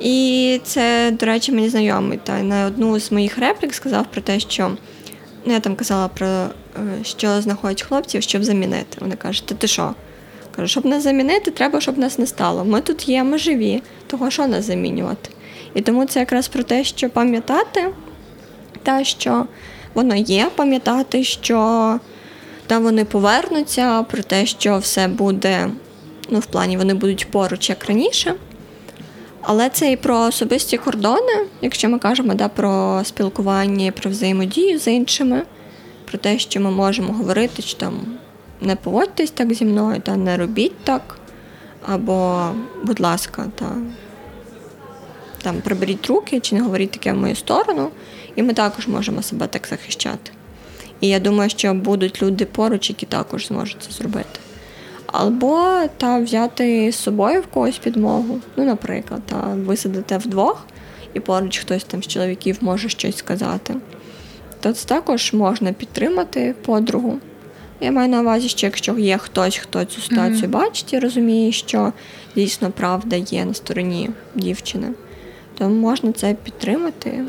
[0.02, 2.18] І це, до речі, мені знайомий.
[2.24, 4.70] Та на одну з моїх реплік сказав про те, що
[5.46, 6.48] ну, я там казала про е,
[7.02, 8.98] що знаходять хлопців, щоб замінити.
[9.00, 9.94] Вони кажуть, та ти що?
[10.56, 12.64] Кажу, щоб нас замінити, треба, щоб нас не стало.
[12.64, 15.30] Ми тут є, ми живі, того що нас замінювати.
[15.74, 17.88] І тому це якраз про те, що пам'ятати,
[18.82, 19.46] та що
[19.94, 21.98] воно є, пам'ятати, що
[22.66, 25.70] та вони повернуться, про те, що все буде,
[26.30, 28.34] ну, в плані вони будуть поруч як раніше.
[29.42, 34.86] Але це і про особисті кордони, якщо ми кажемо да, про спілкування, про взаємодію з
[34.92, 35.42] іншими,
[36.04, 38.00] про те, що ми можемо говорити, що там
[38.60, 41.18] не поводьтесь так зі мною, та не робіть так,
[41.86, 42.48] або,
[42.82, 43.76] будь ласка, та
[45.42, 47.90] там приберіть руки чи не говоріть таке в мою сторону,
[48.36, 50.30] і ми також можемо себе так захищати.
[51.00, 54.40] І я думаю, що будуть люди поруч, які також зможуть це зробити.
[55.12, 58.40] Або та взяти з собою в когось підмогу.
[58.56, 60.66] Ну, наприклад, та ви сидите вдвох,
[61.14, 63.74] і поруч хтось там з чоловіків може щось сказати.
[64.60, 67.18] То це також можна підтримати подругу.
[67.80, 70.50] Я маю на увазі, що якщо є хтось, хто цю ситуацію mm-hmm.
[70.50, 71.92] бачить і розуміє, що
[72.36, 74.88] дійсно правда є на стороні дівчини,
[75.58, 77.24] то можна це підтримати.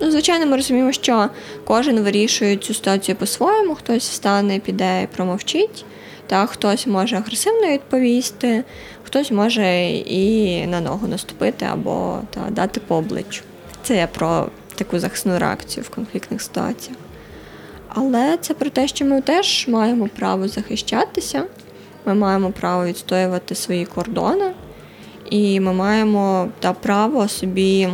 [0.00, 1.28] Ну, Звичайно, ми розуміємо, що
[1.64, 5.84] кожен вирішує цю ситуацію по-своєму, хтось встане, піде і промовчить.
[6.26, 8.64] Та хтось може агресивно відповісти,
[9.04, 13.42] хтось може і на ногу наступити або та, дати по обличчю.
[13.82, 16.98] Це я про таку захисну реакцію в конфліктних ситуаціях.
[17.88, 21.44] Але це про те, що ми теж маємо право захищатися,
[22.04, 24.52] ми маємо право відстоювати свої кордони,
[25.30, 27.88] і ми маємо та право собі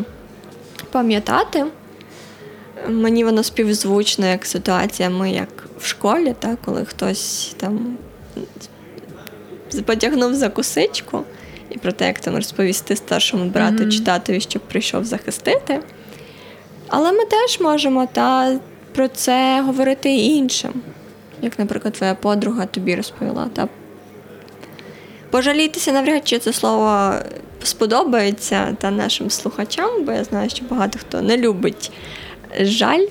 [0.90, 1.64] пам'ятати.
[2.88, 7.96] Мені воно співзвучно як ситуація, ми як в школі, та, коли хтось там
[9.86, 11.24] потягнув за косичку
[11.70, 13.90] і про те, як там розповісти старшому брату mm-hmm.
[13.90, 15.80] чи татові, щоб прийшов захистити.
[16.88, 18.58] Але ми теж можемо та,
[18.94, 20.72] про це говорити і іншим.
[21.42, 23.50] Як, наприклад, твоя подруга тобі розповіла.
[23.52, 23.68] Та
[25.30, 27.14] Пожалітися навряд чи це слово
[27.62, 31.90] сподобається та нашим слухачам, бо я знаю, що багато хто не любить
[32.60, 33.06] жаль.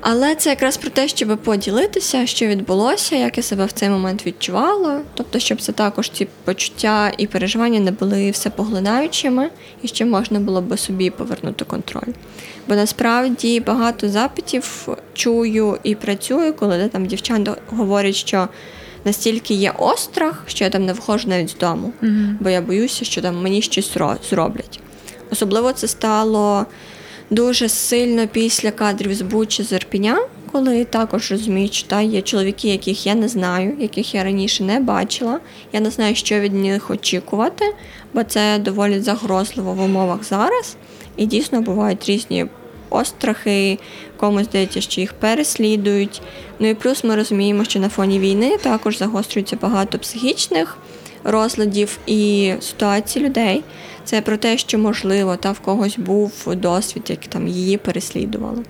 [0.00, 4.26] Але це якраз про те, щоб поділитися, що відбулося, як я себе в цей момент
[4.26, 5.00] відчувала.
[5.14, 9.50] Тобто, щоб це також ці почуття і переживання не були всепоглинаючими,
[9.82, 12.12] і ще можна було би собі повернути контроль.
[12.68, 18.48] Бо насправді багато запитів чую і працюю, коли там дівчата говорять, що
[19.04, 22.36] настільки є острах, що я там не виходжу навіть з дому, mm-hmm.
[22.40, 23.96] бо я боюся, що там мені щось
[24.30, 24.80] зроблять.
[25.30, 26.66] Особливо це стало
[27.30, 30.18] дуже сильно після кадрів з Бучі з Ірпіня,
[30.52, 34.80] коли також розуміють, що та, є чоловіки, яких я не знаю, яких я раніше не
[34.80, 35.40] бачила.
[35.72, 37.64] Я не знаю, що від них очікувати,
[38.14, 40.76] бо це доволі загрозливо в умовах зараз.
[41.16, 42.46] І дійсно бувають різні
[42.90, 43.78] острахи,
[44.16, 46.22] комусь здається, що їх переслідують.
[46.58, 50.78] Ну і плюс ми розуміємо, що на фоні війни також загострюється багато психічних
[51.24, 53.62] розладів і ситуацій людей.
[54.10, 58.62] Це про те, що можливо та в когось був досвід, як там її переслідували,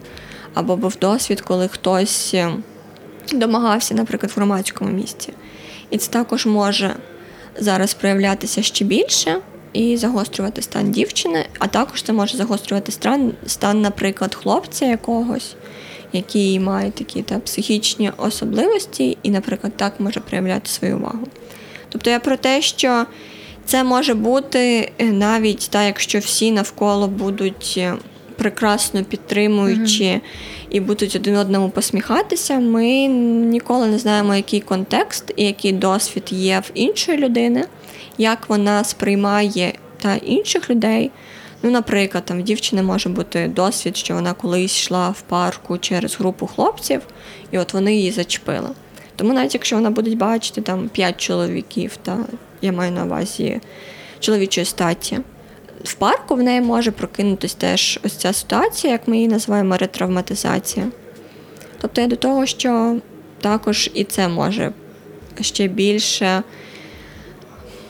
[0.55, 2.51] або був досвід, коли хтось е,
[3.33, 5.33] домагався, наприклад, в громадському місці.
[5.91, 6.95] І це також може
[7.59, 9.37] зараз проявлятися ще більше
[9.73, 15.55] і загострювати стан дівчини, а також це може загострювати стан, стан, наприклад, хлопця якогось,
[16.13, 21.27] який має такі та, психічні особливості, і, наприклад, так може проявляти свою увагу.
[21.89, 23.07] Тобто я про те, що
[23.65, 27.95] це може бути е, навіть так, якщо всі навколо будуть е,
[28.37, 30.21] прекрасно підтримуючи mm-hmm.
[30.71, 36.61] і будуть один одному посміхатися, ми ніколи не знаємо, який контекст і який досвід є
[36.61, 37.65] в іншої людини,
[38.19, 41.11] як вона сприймає та інших людей.
[41.63, 46.17] Ну, наприклад, там в дівчини може бути досвід, що вона колись йшла в парку через
[46.17, 47.01] групу хлопців,
[47.51, 48.69] і от вони її зачепили.
[49.17, 52.19] Тому навіть якщо вона буде бачити там п'ять чоловіків, та
[52.63, 53.61] я маю на увазі
[54.21, 55.19] чоловічої статі,
[55.85, 60.87] в парку в неї може прокинутися теж ось ця ситуація, як ми її називаємо ретравматизація.
[61.81, 62.97] Тобто я до того, що
[63.41, 64.73] також і це може
[65.41, 66.43] ще більше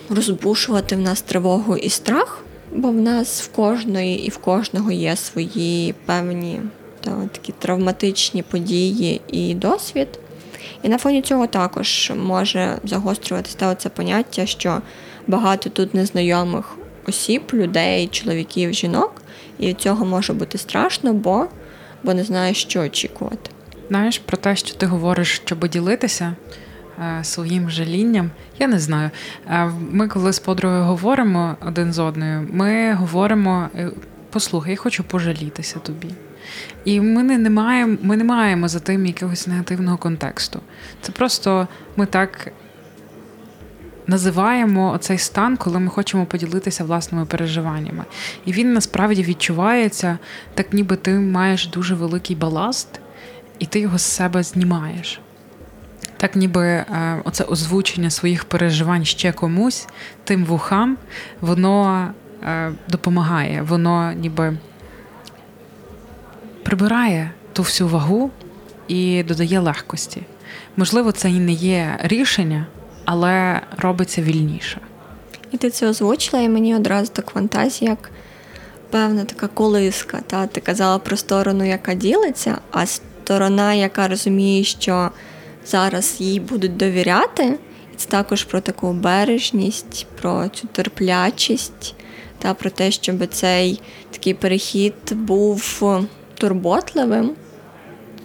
[0.08, 5.16] розбушувати в нас тривогу і страх, бо в нас в кожної і в кожного є
[5.16, 6.60] свої певні
[7.00, 10.08] та, такі травматичні події і досвід.
[10.82, 14.82] І на фоні цього також може загострюватися та це поняття, що
[15.26, 19.22] багато тут незнайомих осіб, людей, чоловіків, жінок,
[19.58, 21.46] і від цього може бути страшно, бо,
[22.02, 23.50] бо не знаєш, що очікувати.
[23.88, 26.34] Знаєш про те, що ти говориш, щоб ділитися
[26.98, 28.30] е, своїм жалінням.
[28.58, 29.10] Я не знаю.
[29.46, 33.90] Е, ми, коли з подругою говоримо один з одною, ми говоримо: е,
[34.30, 36.08] послухай, я хочу пожалітися тобі.
[36.84, 40.60] І ми не, не маємо ми не маємо за тим якогось негативного контексту.
[41.02, 42.52] Це просто ми так
[44.06, 48.04] називаємо цей стан, коли ми хочемо поділитися власними переживаннями.
[48.44, 50.18] І він насправді відчувається,
[50.54, 53.00] так ніби ти маєш дуже великий баласт,
[53.58, 55.20] і ти його з себе знімаєш.
[56.16, 56.86] Так, ніби е,
[57.24, 59.88] оце озвучення своїх переживань ще комусь,
[60.24, 60.96] тим вухам,
[61.40, 62.08] воно
[62.44, 64.58] е, допомагає, воно ніби
[66.70, 68.30] прибирає ту всю вагу
[68.88, 70.22] і додає легкості.
[70.76, 72.66] Можливо, це і не є рішення,
[73.04, 74.80] але робиться вільніше.
[75.52, 78.10] І ти це озвучила, і мені одразу так фантазія, як
[78.90, 80.20] певна така колиска.
[80.26, 80.46] Та?
[80.46, 85.10] Ти казала про сторону, яка ділиться, а сторона, яка розуміє, що
[85.66, 87.58] зараз їй будуть довіряти,
[87.96, 91.94] це також про таку обережність, про цю терплячість,
[92.38, 93.80] та про те, щоб цей
[94.10, 95.82] такий перехід був
[96.40, 97.30] турботливим.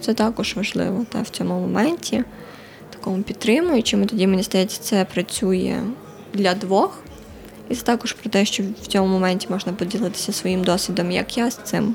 [0.00, 2.24] Це також важливо та, в цьому моменті
[2.90, 5.80] такому підтримуючому, тоді мені здається, це працює
[6.34, 7.02] для двох.
[7.68, 11.50] І це також про те, що в цьому моменті можна поділитися своїм досвідом, як я
[11.50, 11.94] з цим,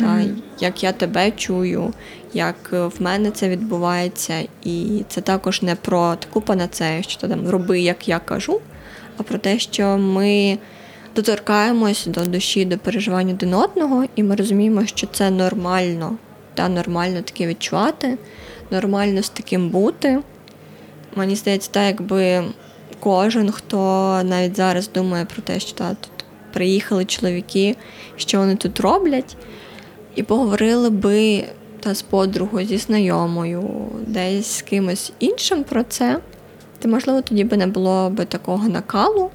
[0.00, 0.36] та mm-hmm.
[0.60, 1.92] як я тебе чую,
[2.32, 4.34] як в мене це відбувається.
[4.64, 8.60] І це також не про таку панацею, що ти там роби, як я кажу,
[9.16, 10.58] а про те, що ми
[11.16, 16.16] доторкаємось до душі, до переживань один одного, і ми розуміємо, що це нормально,
[16.54, 18.18] та нормально таке відчувати
[18.70, 20.18] нормально з таким бути.
[21.16, 22.44] Мені здається, так, якби
[23.00, 23.76] кожен, хто
[24.24, 27.76] навіть зараз думає про те, що та, тут приїхали чоловіки,
[28.16, 29.36] що вони тут роблять,
[30.14, 31.44] і поговорили би
[31.80, 33.70] та з подругою, зі знайомою,
[34.06, 36.18] десь з кимось іншим про це,
[36.78, 39.30] то, можливо, тоді би не було би такого накалу.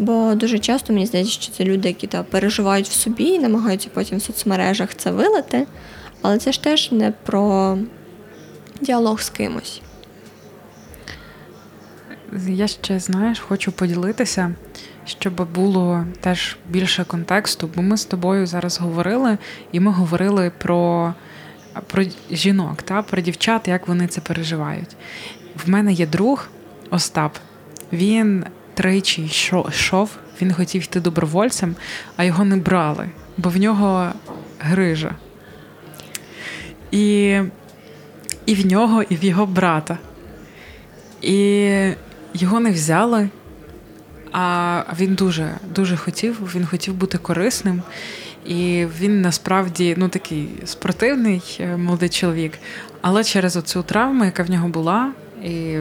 [0.00, 3.88] Бо дуже часто мені здається, що це люди, які та, переживають в собі і намагаються
[3.94, 5.66] потім в соцмережах це вилити.
[6.22, 7.78] Але це ж теж не про
[8.80, 9.82] діалог з кимось.
[12.48, 14.54] Я ще, знаєш, хочу поділитися,
[15.04, 19.38] щоб було теж більше контексту, бо ми з тобою зараз говорили,
[19.72, 21.14] і ми говорили про
[21.86, 24.96] про жінок, та, про дівчат, як вони це переживають.
[25.66, 26.48] В мене є друг
[26.90, 27.38] Остап,
[27.92, 29.30] він тричі
[29.70, 30.10] йшов,
[30.42, 31.76] він хотів йти добровольцем,
[32.16, 34.12] а його не брали, бо в нього
[34.58, 35.14] грижа.
[36.90, 37.38] І
[38.46, 39.98] і в нього, і в його брата.
[41.22, 41.68] І
[42.34, 43.28] його не взяли,
[44.32, 47.82] а він дуже дуже хотів, він хотів бути корисним.
[48.46, 52.52] І він насправді ну, такий спортивний е, молодий чоловік.
[53.00, 55.12] Але через оцю травму, яка в нього була,
[55.44, 55.78] і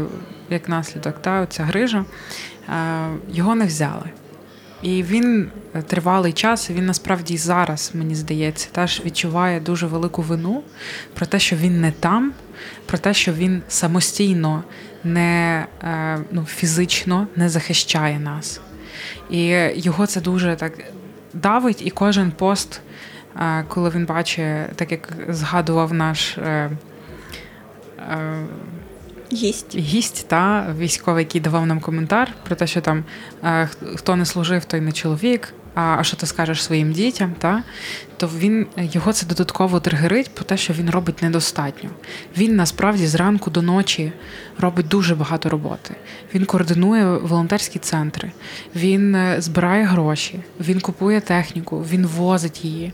[0.49, 2.05] як наслідок, та, оця грижа,
[3.30, 4.09] його не взяли.
[4.82, 10.63] І він е, тривалий час, він насправді зараз, мені здається, теж відчуває дуже велику вину
[11.13, 12.34] про те, що він не там,
[12.86, 14.63] про те, що він самостійно
[15.03, 18.61] не е, ну, фізично не захищає нас.
[19.30, 19.45] І
[19.76, 20.74] його це дуже так
[21.34, 22.82] давить, і кожен пост,
[23.36, 26.38] е, коли він бачить, так як згадував наш.
[29.34, 33.03] Гість гість та військовий, який давав нам коментар про те, що там
[33.43, 35.53] е, хто не служив, той не чоловік.
[35.75, 37.34] А а що ти скажеш своїм дітям?
[37.39, 37.63] Та
[38.17, 41.89] то він його це додатково тригерить про те, що він робить недостатньо.
[42.38, 44.11] Він насправді зранку до ночі
[44.59, 45.95] робить дуже багато роботи.
[46.34, 48.32] Він координує волонтерські центри,
[48.75, 52.93] він е, збирає гроші, він купує техніку, він возить її.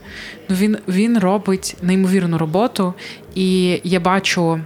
[0.49, 2.93] Ну він, він робить неймовірну роботу,
[3.35, 4.61] і я бачу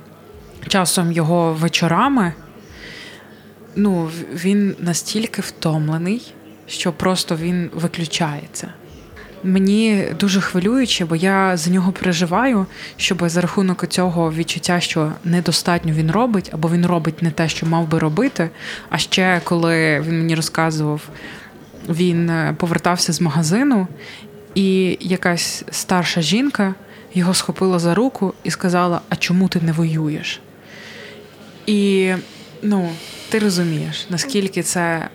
[0.70, 2.34] часом його вечорами,
[3.76, 6.34] ну, він настільки втомлений,
[6.68, 8.74] що просто він виключається.
[9.44, 12.66] Мені дуже хвилююче, бо я за нього переживаю,
[12.98, 17.66] щоб за рахунок цього відчуття, що недостатньо він робить, або він робить не те, що
[17.66, 18.50] мав би робити.
[18.90, 21.02] А ще коли він мені розказував,
[21.90, 23.88] він е, повертався з магазину,
[24.56, 26.76] і якась старша жінка
[27.14, 30.42] його схопила за руку і сказала: А чому ти не воюєш?
[31.70, 32.14] І
[32.62, 32.90] ну,
[33.30, 35.10] ти розумієш, наскільки це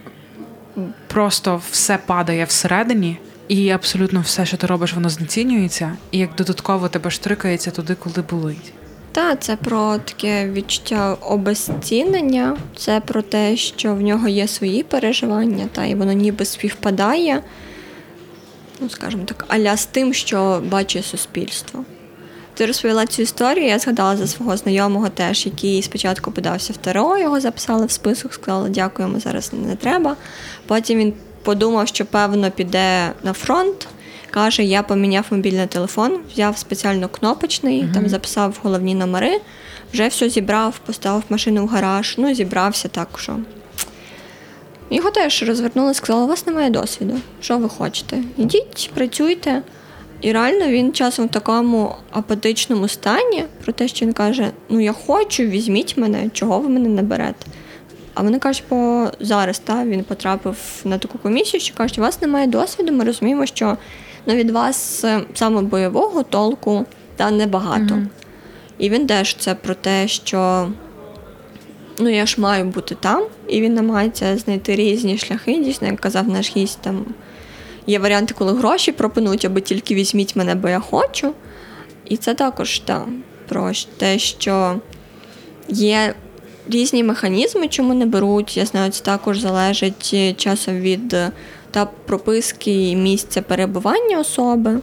[1.07, 6.89] просто все падає всередині, і абсолютно все, що ти робиш, воно знецінюється, і як додатково
[6.89, 8.73] тебе штрикається туди, коли болить.
[9.13, 15.67] Так, це про таке відчуття обезцінення, це про те, що в нього є свої переживання,
[15.73, 17.43] та і воно ніби співпадає,
[18.81, 21.85] ну скажімо так, аля з тим, що бачить суспільство.
[22.55, 27.19] Ти розповіла цю історію, я згадала за свого знайомого теж, який спочатку подався в ТРО,
[27.19, 30.17] його записали в список, сказали, дякуємо, зараз не треба.
[30.67, 33.89] Потім він подумав, що певно піде на фронт.
[34.31, 37.95] Каже, я поміняв мобільний телефон, взяв спеціально кнопочний, mm-hmm.
[37.95, 39.41] там записав головні номери,
[39.93, 43.37] вже все зібрав, поставив машину в гараж, ну зібрався так, що.
[44.91, 47.21] Його теж розвернули, сказали, у вас немає досвіду.
[47.41, 48.23] Що ви хочете?
[48.37, 49.63] Ідіть, працюйте.
[50.25, 54.93] І реально він часом в такому апатичному стані, про те, що він каже: Ну я
[54.93, 57.47] хочу, візьміть мене, чого ви мене не берете.
[58.15, 62.23] А вони кажуть, бо зараз та, він потрапив на таку комісію, що кажуть, у вас
[62.23, 63.77] немає досвіду, ми розуміємо, що
[64.27, 67.95] ну, від вас е, саме бойового толку та небагато.
[67.95, 68.07] Mm-hmm.
[68.79, 70.69] І він теж це про те, що
[71.99, 76.29] ну я ж маю бути там, і він намагається знайти різні шляхи, дійсно, як казав
[76.29, 77.05] наш гість там.
[77.87, 81.35] Є варіанти, коли гроші пропонують, аби тільки візьміть мене, бо я хочу.
[82.05, 83.07] І це також та,
[83.49, 84.81] про те, що
[85.69, 86.15] є
[86.69, 88.57] різні механізми, чому не беруть.
[88.57, 91.17] Я знаю, це також залежить часом від
[91.71, 94.81] та прописки і місця перебування особи.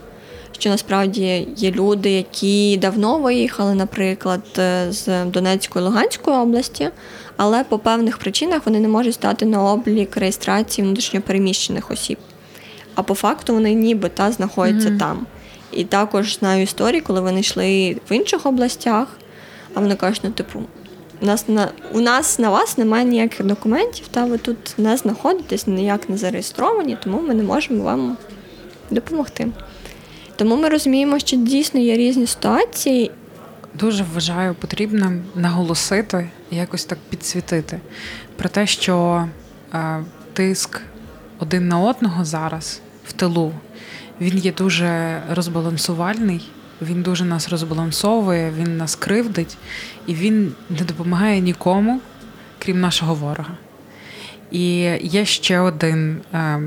[0.52, 4.42] Що насправді є люди, які давно виїхали, наприклад,
[4.90, 6.90] з Донецької Луганської області,
[7.38, 12.18] але по певних причинах вони не можуть стати на облік реєстрації внутрішньопереміщених осіб
[12.96, 15.00] а по факту вони ніби та знаходяться mm-hmm.
[15.00, 15.28] там.
[15.72, 19.08] І також знаю історії, коли вони йшли в інших областях,
[19.74, 20.60] а вони кажуть, ну, типу,
[21.22, 25.68] у нас на у нас на вас немає ніяких документів, та ви тут не знаходитесь,
[25.68, 28.18] ніяк не зареєстровані, тому ми не можемо вам
[28.90, 29.48] допомогти.
[30.36, 33.12] Тому ми розуміємо, що дійсно є різні ситуації.
[33.74, 37.80] Дуже вважаю потрібним наголосити і якось так підсвітити
[38.36, 39.26] про те, що
[39.74, 40.82] е, тиск
[41.42, 43.52] один на одного зараз в тилу,
[44.22, 46.50] він є дуже розбалансувальний,
[46.82, 49.58] він дуже нас розбалансовує, він нас кривдить,
[50.08, 52.02] і він не допомагає нікому,
[52.60, 53.54] крім нашого ворога.
[54.52, 54.64] І
[55.02, 56.60] є ще один е,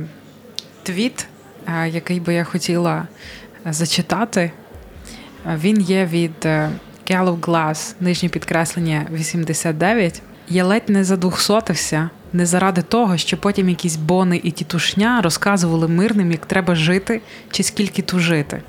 [0.82, 1.26] твіт,
[1.66, 3.06] е, який би я хотіла
[3.66, 4.52] зачитати.
[5.46, 6.70] Він є від е,
[7.10, 10.22] Gallup Glass, нижнє підкреслення 89.
[10.48, 16.32] Я ледь не задухсотився не заради того, що потім якісь бони і тітушня розказували мирним,
[16.32, 17.20] як треба жити
[17.50, 18.62] чи скільки тужити.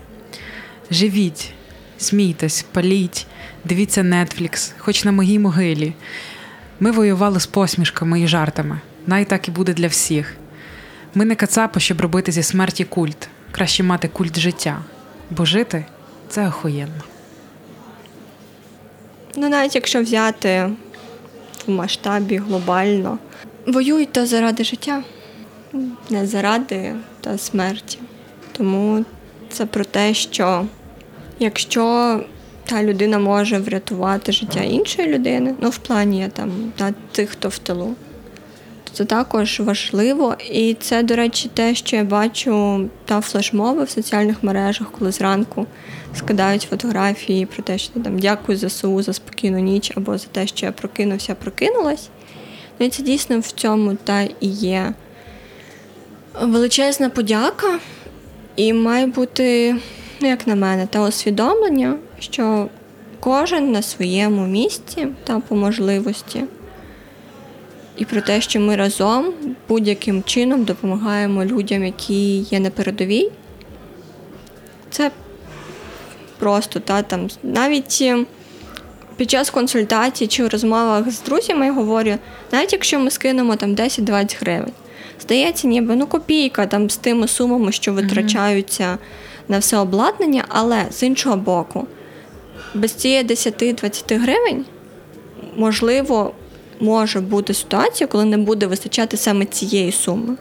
[0.92, 1.54] Живіть,
[1.98, 3.28] смійтесь, паліть,
[3.64, 5.94] дивіться Нетфлікс, хоч на моїй могилі.
[6.80, 8.80] Ми воювали з посмішками і жартами.
[9.08, 10.36] Най так і буде для всіх.
[11.14, 13.30] Ми не кацапи, щоб робити зі смерті культ.
[13.52, 14.80] Краще мати культ життя,
[15.30, 15.86] бо жити
[16.30, 17.04] це охуєнно.
[19.36, 20.70] Ну, навіть якщо взяти
[21.68, 23.18] в масштабі глобально,
[23.68, 25.04] воюють заради життя,
[26.10, 27.98] не заради та смерті.
[28.52, 29.06] Тому
[29.50, 30.66] це про те, що
[31.40, 32.20] якщо
[32.66, 37.58] та людина може врятувати життя іншої людини, ну в плані там та тих, хто в
[37.58, 37.96] тилу,
[38.84, 40.36] то це також важливо.
[40.50, 45.66] І це, до речі, те, що я бачу та флешмоби в соціальних мережах, коли зранку
[46.16, 50.66] скидають фотографії про те, що там дякую ЗСУ за спокійну ніч, або за те, що
[50.66, 52.10] я прокинувся, прокинулась.
[52.80, 54.94] Ну це дійсно в цьому та і є
[56.42, 57.80] величезна подяка,
[58.56, 59.76] і має бути,
[60.22, 62.70] ну як на мене, та усвідомлення, що
[63.20, 66.44] кожен на своєму місці та по можливості.
[67.98, 69.34] І про те, що ми разом
[69.68, 73.32] будь-яким чином допомагаємо людям, які є на передовій.
[74.90, 75.12] Це
[76.40, 77.92] просто та там навіть
[79.18, 82.14] під час консультацій чи в розмовах з друзями я говорю,
[82.52, 84.74] навіть якщо ми скинемо там 10-20 гривень,
[85.22, 89.52] здається, ніби ну копійка там з тими сумами, що витрачаються mm-hmm.
[89.52, 91.88] на все обладнання, але з іншого боку,
[92.74, 94.66] без цієї 10-20 гривень
[95.56, 96.34] можливо
[96.80, 100.36] може бути ситуація, коли не буде вистачати саме цієї суми.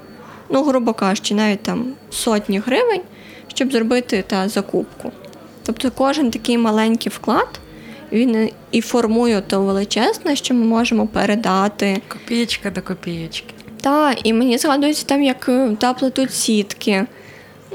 [0.49, 3.01] Ну, грубо кажучи, навіть там сотні гривень,
[3.55, 5.13] щоб зробити та закупку.
[5.63, 7.61] Тобто кожен такий маленький вклад
[8.15, 12.01] він і формує то величезне, що ми можемо передати.
[12.09, 13.55] Копієчка до копієчки.
[13.81, 17.07] Так, і мені згадується там, як е, та плетуть сітки.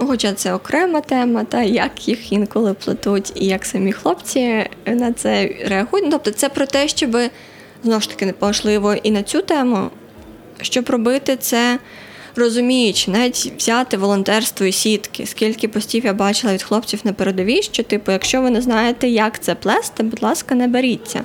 [0.02, 5.14] Ну, хоча це окрема тема, та як їх інколи плетуть, і як самі хлопці на
[5.14, 6.06] це реагують.
[6.06, 7.18] Ну, тобто, це про те, щоб
[7.84, 9.90] знову ж таки важливо і на цю тему,
[10.62, 11.80] щоб робити це
[12.40, 15.26] розуміючи, навіть взяти волонтерство і сітки.
[15.26, 19.40] Скільки постів я бачила від хлопців на передовій, що, типу, якщо ви не знаєте, як
[19.40, 21.24] це плести, будь ласка, не беріться.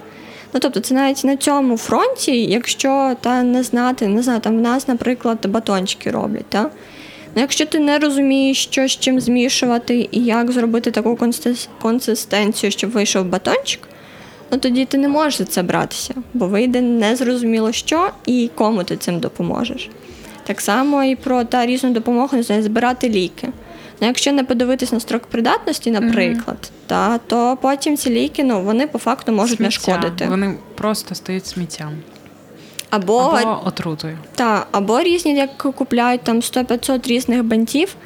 [0.54, 4.60] Ну, тобто, це навіть на цьому фронті, якщо та не знати, не знаю, там в
[4.60, 6.46] нас, наприклад, батончики роблять.
[6.48, 6.62] Та?
[7.34, 11.18] Ну, Якщо ти не розумієш, що з чим змішувати і як зробити таку
[11.80, 13.88] консистенцію, щоб вийшов батончик,
[14.52, 18.96] ну тоді ти не можеш за це братися, бо вийде незрозуміло що і кому ти
[18.96, 19.90] цим допоможеш.
[20.44, 23.48] Так само і про та різну допомогу не знаю, збирати ліки.
[24.00, 26.86] Ну, Якщо не подивитись на строк придатності, наприклад, mm-hmm.
[26.86, 29.64] та, то потім ці ліки ну, вони по факту можуть Сміття.
[29.64, 30.26] нашкодити.
[30.26, 31.92] Вони просто стають сміттям.
[32.90, 34.18] Або, або отрутою.
[34.34, 37.96] Та, або різні, як купляють там 100-500 різних бантів.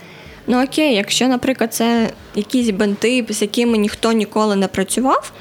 [0.47, 5.33] Ну окей, якщо, наприклад, це якісь банти, з якими ніхто ніколи не працював,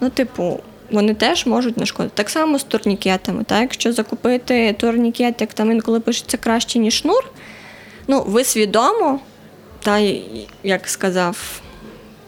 [0.00, 0.60] ну, типу,
[0.90, 2.14] вони теж можуть нашкодити.
[2.14, 3.44] Так само з турнікетами.
[3.44, 3.60] Так?
[3.60, 7.24] Якщо закупити турнікет, як там інколи пишеться краще, ніж шнур,
[8.08, 9.20] ну, ви свідомо,
[9.82, 9.98] та,
[10.62, 11.60] як сказав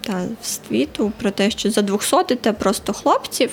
[0.01, 3.51] та, світу, про те, що задвухсотите просто хлопців,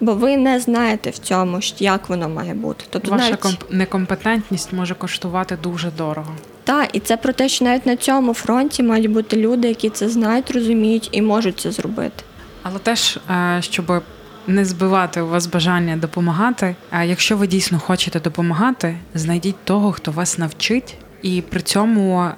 [0.00, 2.84] бо ви не знаєте в цьому, як воно має бути.
[2.90, 3.40] Тобто Ваша навіть...
[3.40, 3.64] комп...
[3.70, 6.34] некомпетентність може коштувати дуже дорого.
[6.64, 10.08] Так, і це про те, що навіть на цьому фронті мають бути люди, які це
[10.08, 12.24] знають, розуміють і можуть це зробити.
[12.62, 14.02] Але теж, е, щоб
[14.48, 16.76] не збивати у вас бажання допомагати.
[16.90, 22.30] А якщо ви дійсно хочете допомагати, знайдіть того, хто вас навчить, і при цьому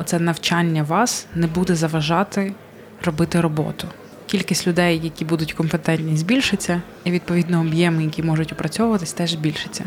[0.00, 2.54] оце навчання вас не буде заважати
[3.04, 3.88] робити роботу.
[4.26, 9.84] Кількість людей, які будуть компетентні, збільшиться, і відповідно об'єми, які можуть опрацьовуватись, теж збільшиться.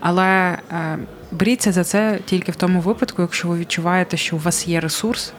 [0.00, 0.98] Але е,
[1.32, 5.32] беріться за це тільки в тому випадку, якщо ви відчуваєте, що у вас є ресурс,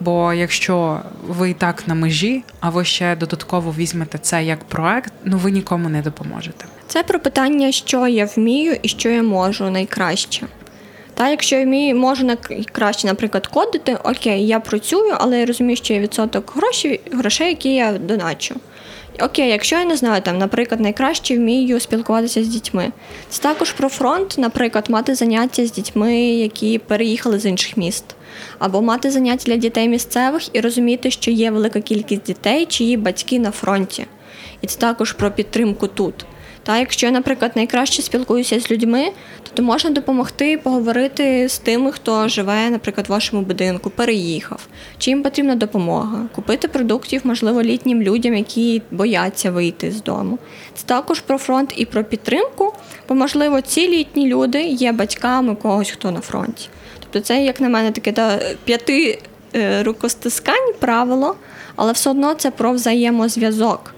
[0.00, 5.12] Бо якщо ви і так на межі, а ви ще додатково візьмете це як проект,
[5.24, 6.64] ну ви нікому не допоможете.
[6.86, 10.46] Це про питання, що я вмію і що я можу найкраще.
[11.14, 15.94] Та якщо я вмію, можу найкраще, наприклад, кодити, окей, я працюю, але я розумію, що
[15.94, 18.54] є відсоток грошей, грошей, які я доначу.
[19.20, 22.92] Окей, якщо я не знаю, там, наприклад, найкраще вмію спілкуватися з дітьми.
[23.28, 28.04] Це також про фронт, наприклад, мати заняття з дітьми, які переїхали з інших міст
[28.58, 33.38] або мати заняття для дітей місцевих і розуміти, що є велика кількість дітей, чиї батьки
[33.38, 34.06] на фронті.
[34.62, 36.26] І це також про підтримку тут.
[36.68, 39.10] Та якщо я, наприклад, найкраще спілкуюся з людьми,
[39.54, 44.66] то можна допомогти поговорити з тими, хто живе, наприклад, в вашому будинку, переїхав,
[44.98, 50.38] чи їм потрібна допомога, купити продуктів, можливо, літнім людям, які бояться вийти з дому.
[50.74, 52.72] Це також про фронт і про підтримку,
[53.08, 56.68] бо, можливо, ці літні люди є батьками когось, хто на фронті.
[57.10, 59.18] Тобто це, як на мене, таке та, п'яти
[59.54, 61.36] е, рукостискань правило,
[61.76, 63.94] але все одно це про взаємозв'язок.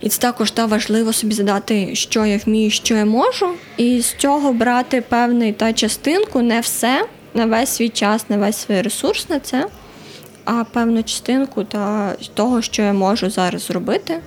[0.00, 4.14] І це також та важливо собі задати, що я вмію, що я можу, і з
[4.14, 9.28] цього брати певний та частинку, не все, не весь свій час, не весь свій ресурс
[9.28, 9.66] на це,
[10.44, 14.20] а певну частинку та того, що я можу зараз зробити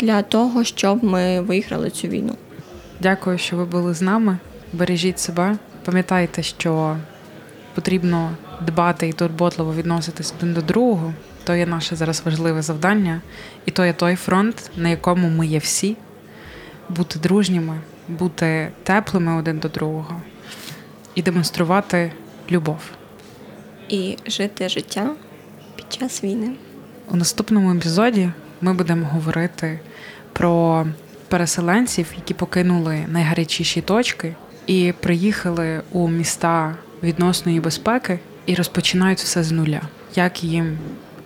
[0.00, 2.36] для того, щоб ми виграли цю війну.
[3.00, 4.38] Дякую, що ви були з нами.
[4.72, 6.96] Бережіть себе, пам'ятайте, що
[7.76, 11.14] потрібно дбати і турботливо відноситись один до другого.
[11.44, 13.20] То є наше зараз важливе завдання,
[13.66, 15.96] і то є той фронт, на якому ми є всі.
[16.88, 20.22] бути дружніми, бути теплими один до другого
[21.14, 22.12] і демонструвати
[22.50, 22.78] любов.
[23.88, 25.10] І жити життя
[25.76, 26.52] під час війни.
[27.10, 29.80] У наступному епізоді ми будемо говорити
[30.32, 30.86] про
[31.28, 34.34] переселенців, які покинули найгарячіші точки
[34.66, 39.80] і приїхали у міста відносної безпеки і розпочинають все з нуля.
[40.14, 40.78] Як їм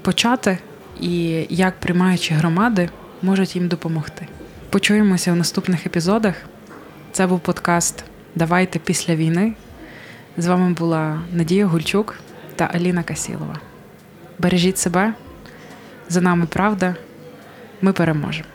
[0.03, 0.59] почати
[1.01, 2.89] і як приймаючі громади
[3.23, 4.27] можуть їм допомогти.
[4.71, 6.35] Почуємося в наступних епізодах.
[7.13, 8.05] Це був подкаст
[8.35, 9.53] Давайте після війни.
[10.37, 12.17] З вами була Надія Гульчук
[12.57, 13.61] та Аліна Касілова.
[14.39, 15.15] Бережіть себе,
[16.09, 16.97] за нами правда,
[17.83, 18.49] ми переможемо.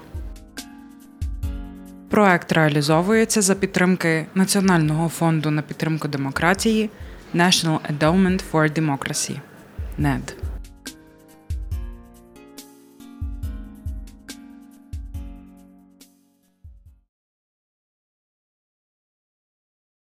[2.10, 6.90] Проект реалізовується за підтримки Національного фонду на підтримку демократії
[7.36, 9.42] National Endowment for Democracy–
[9.98, 10.45] NED.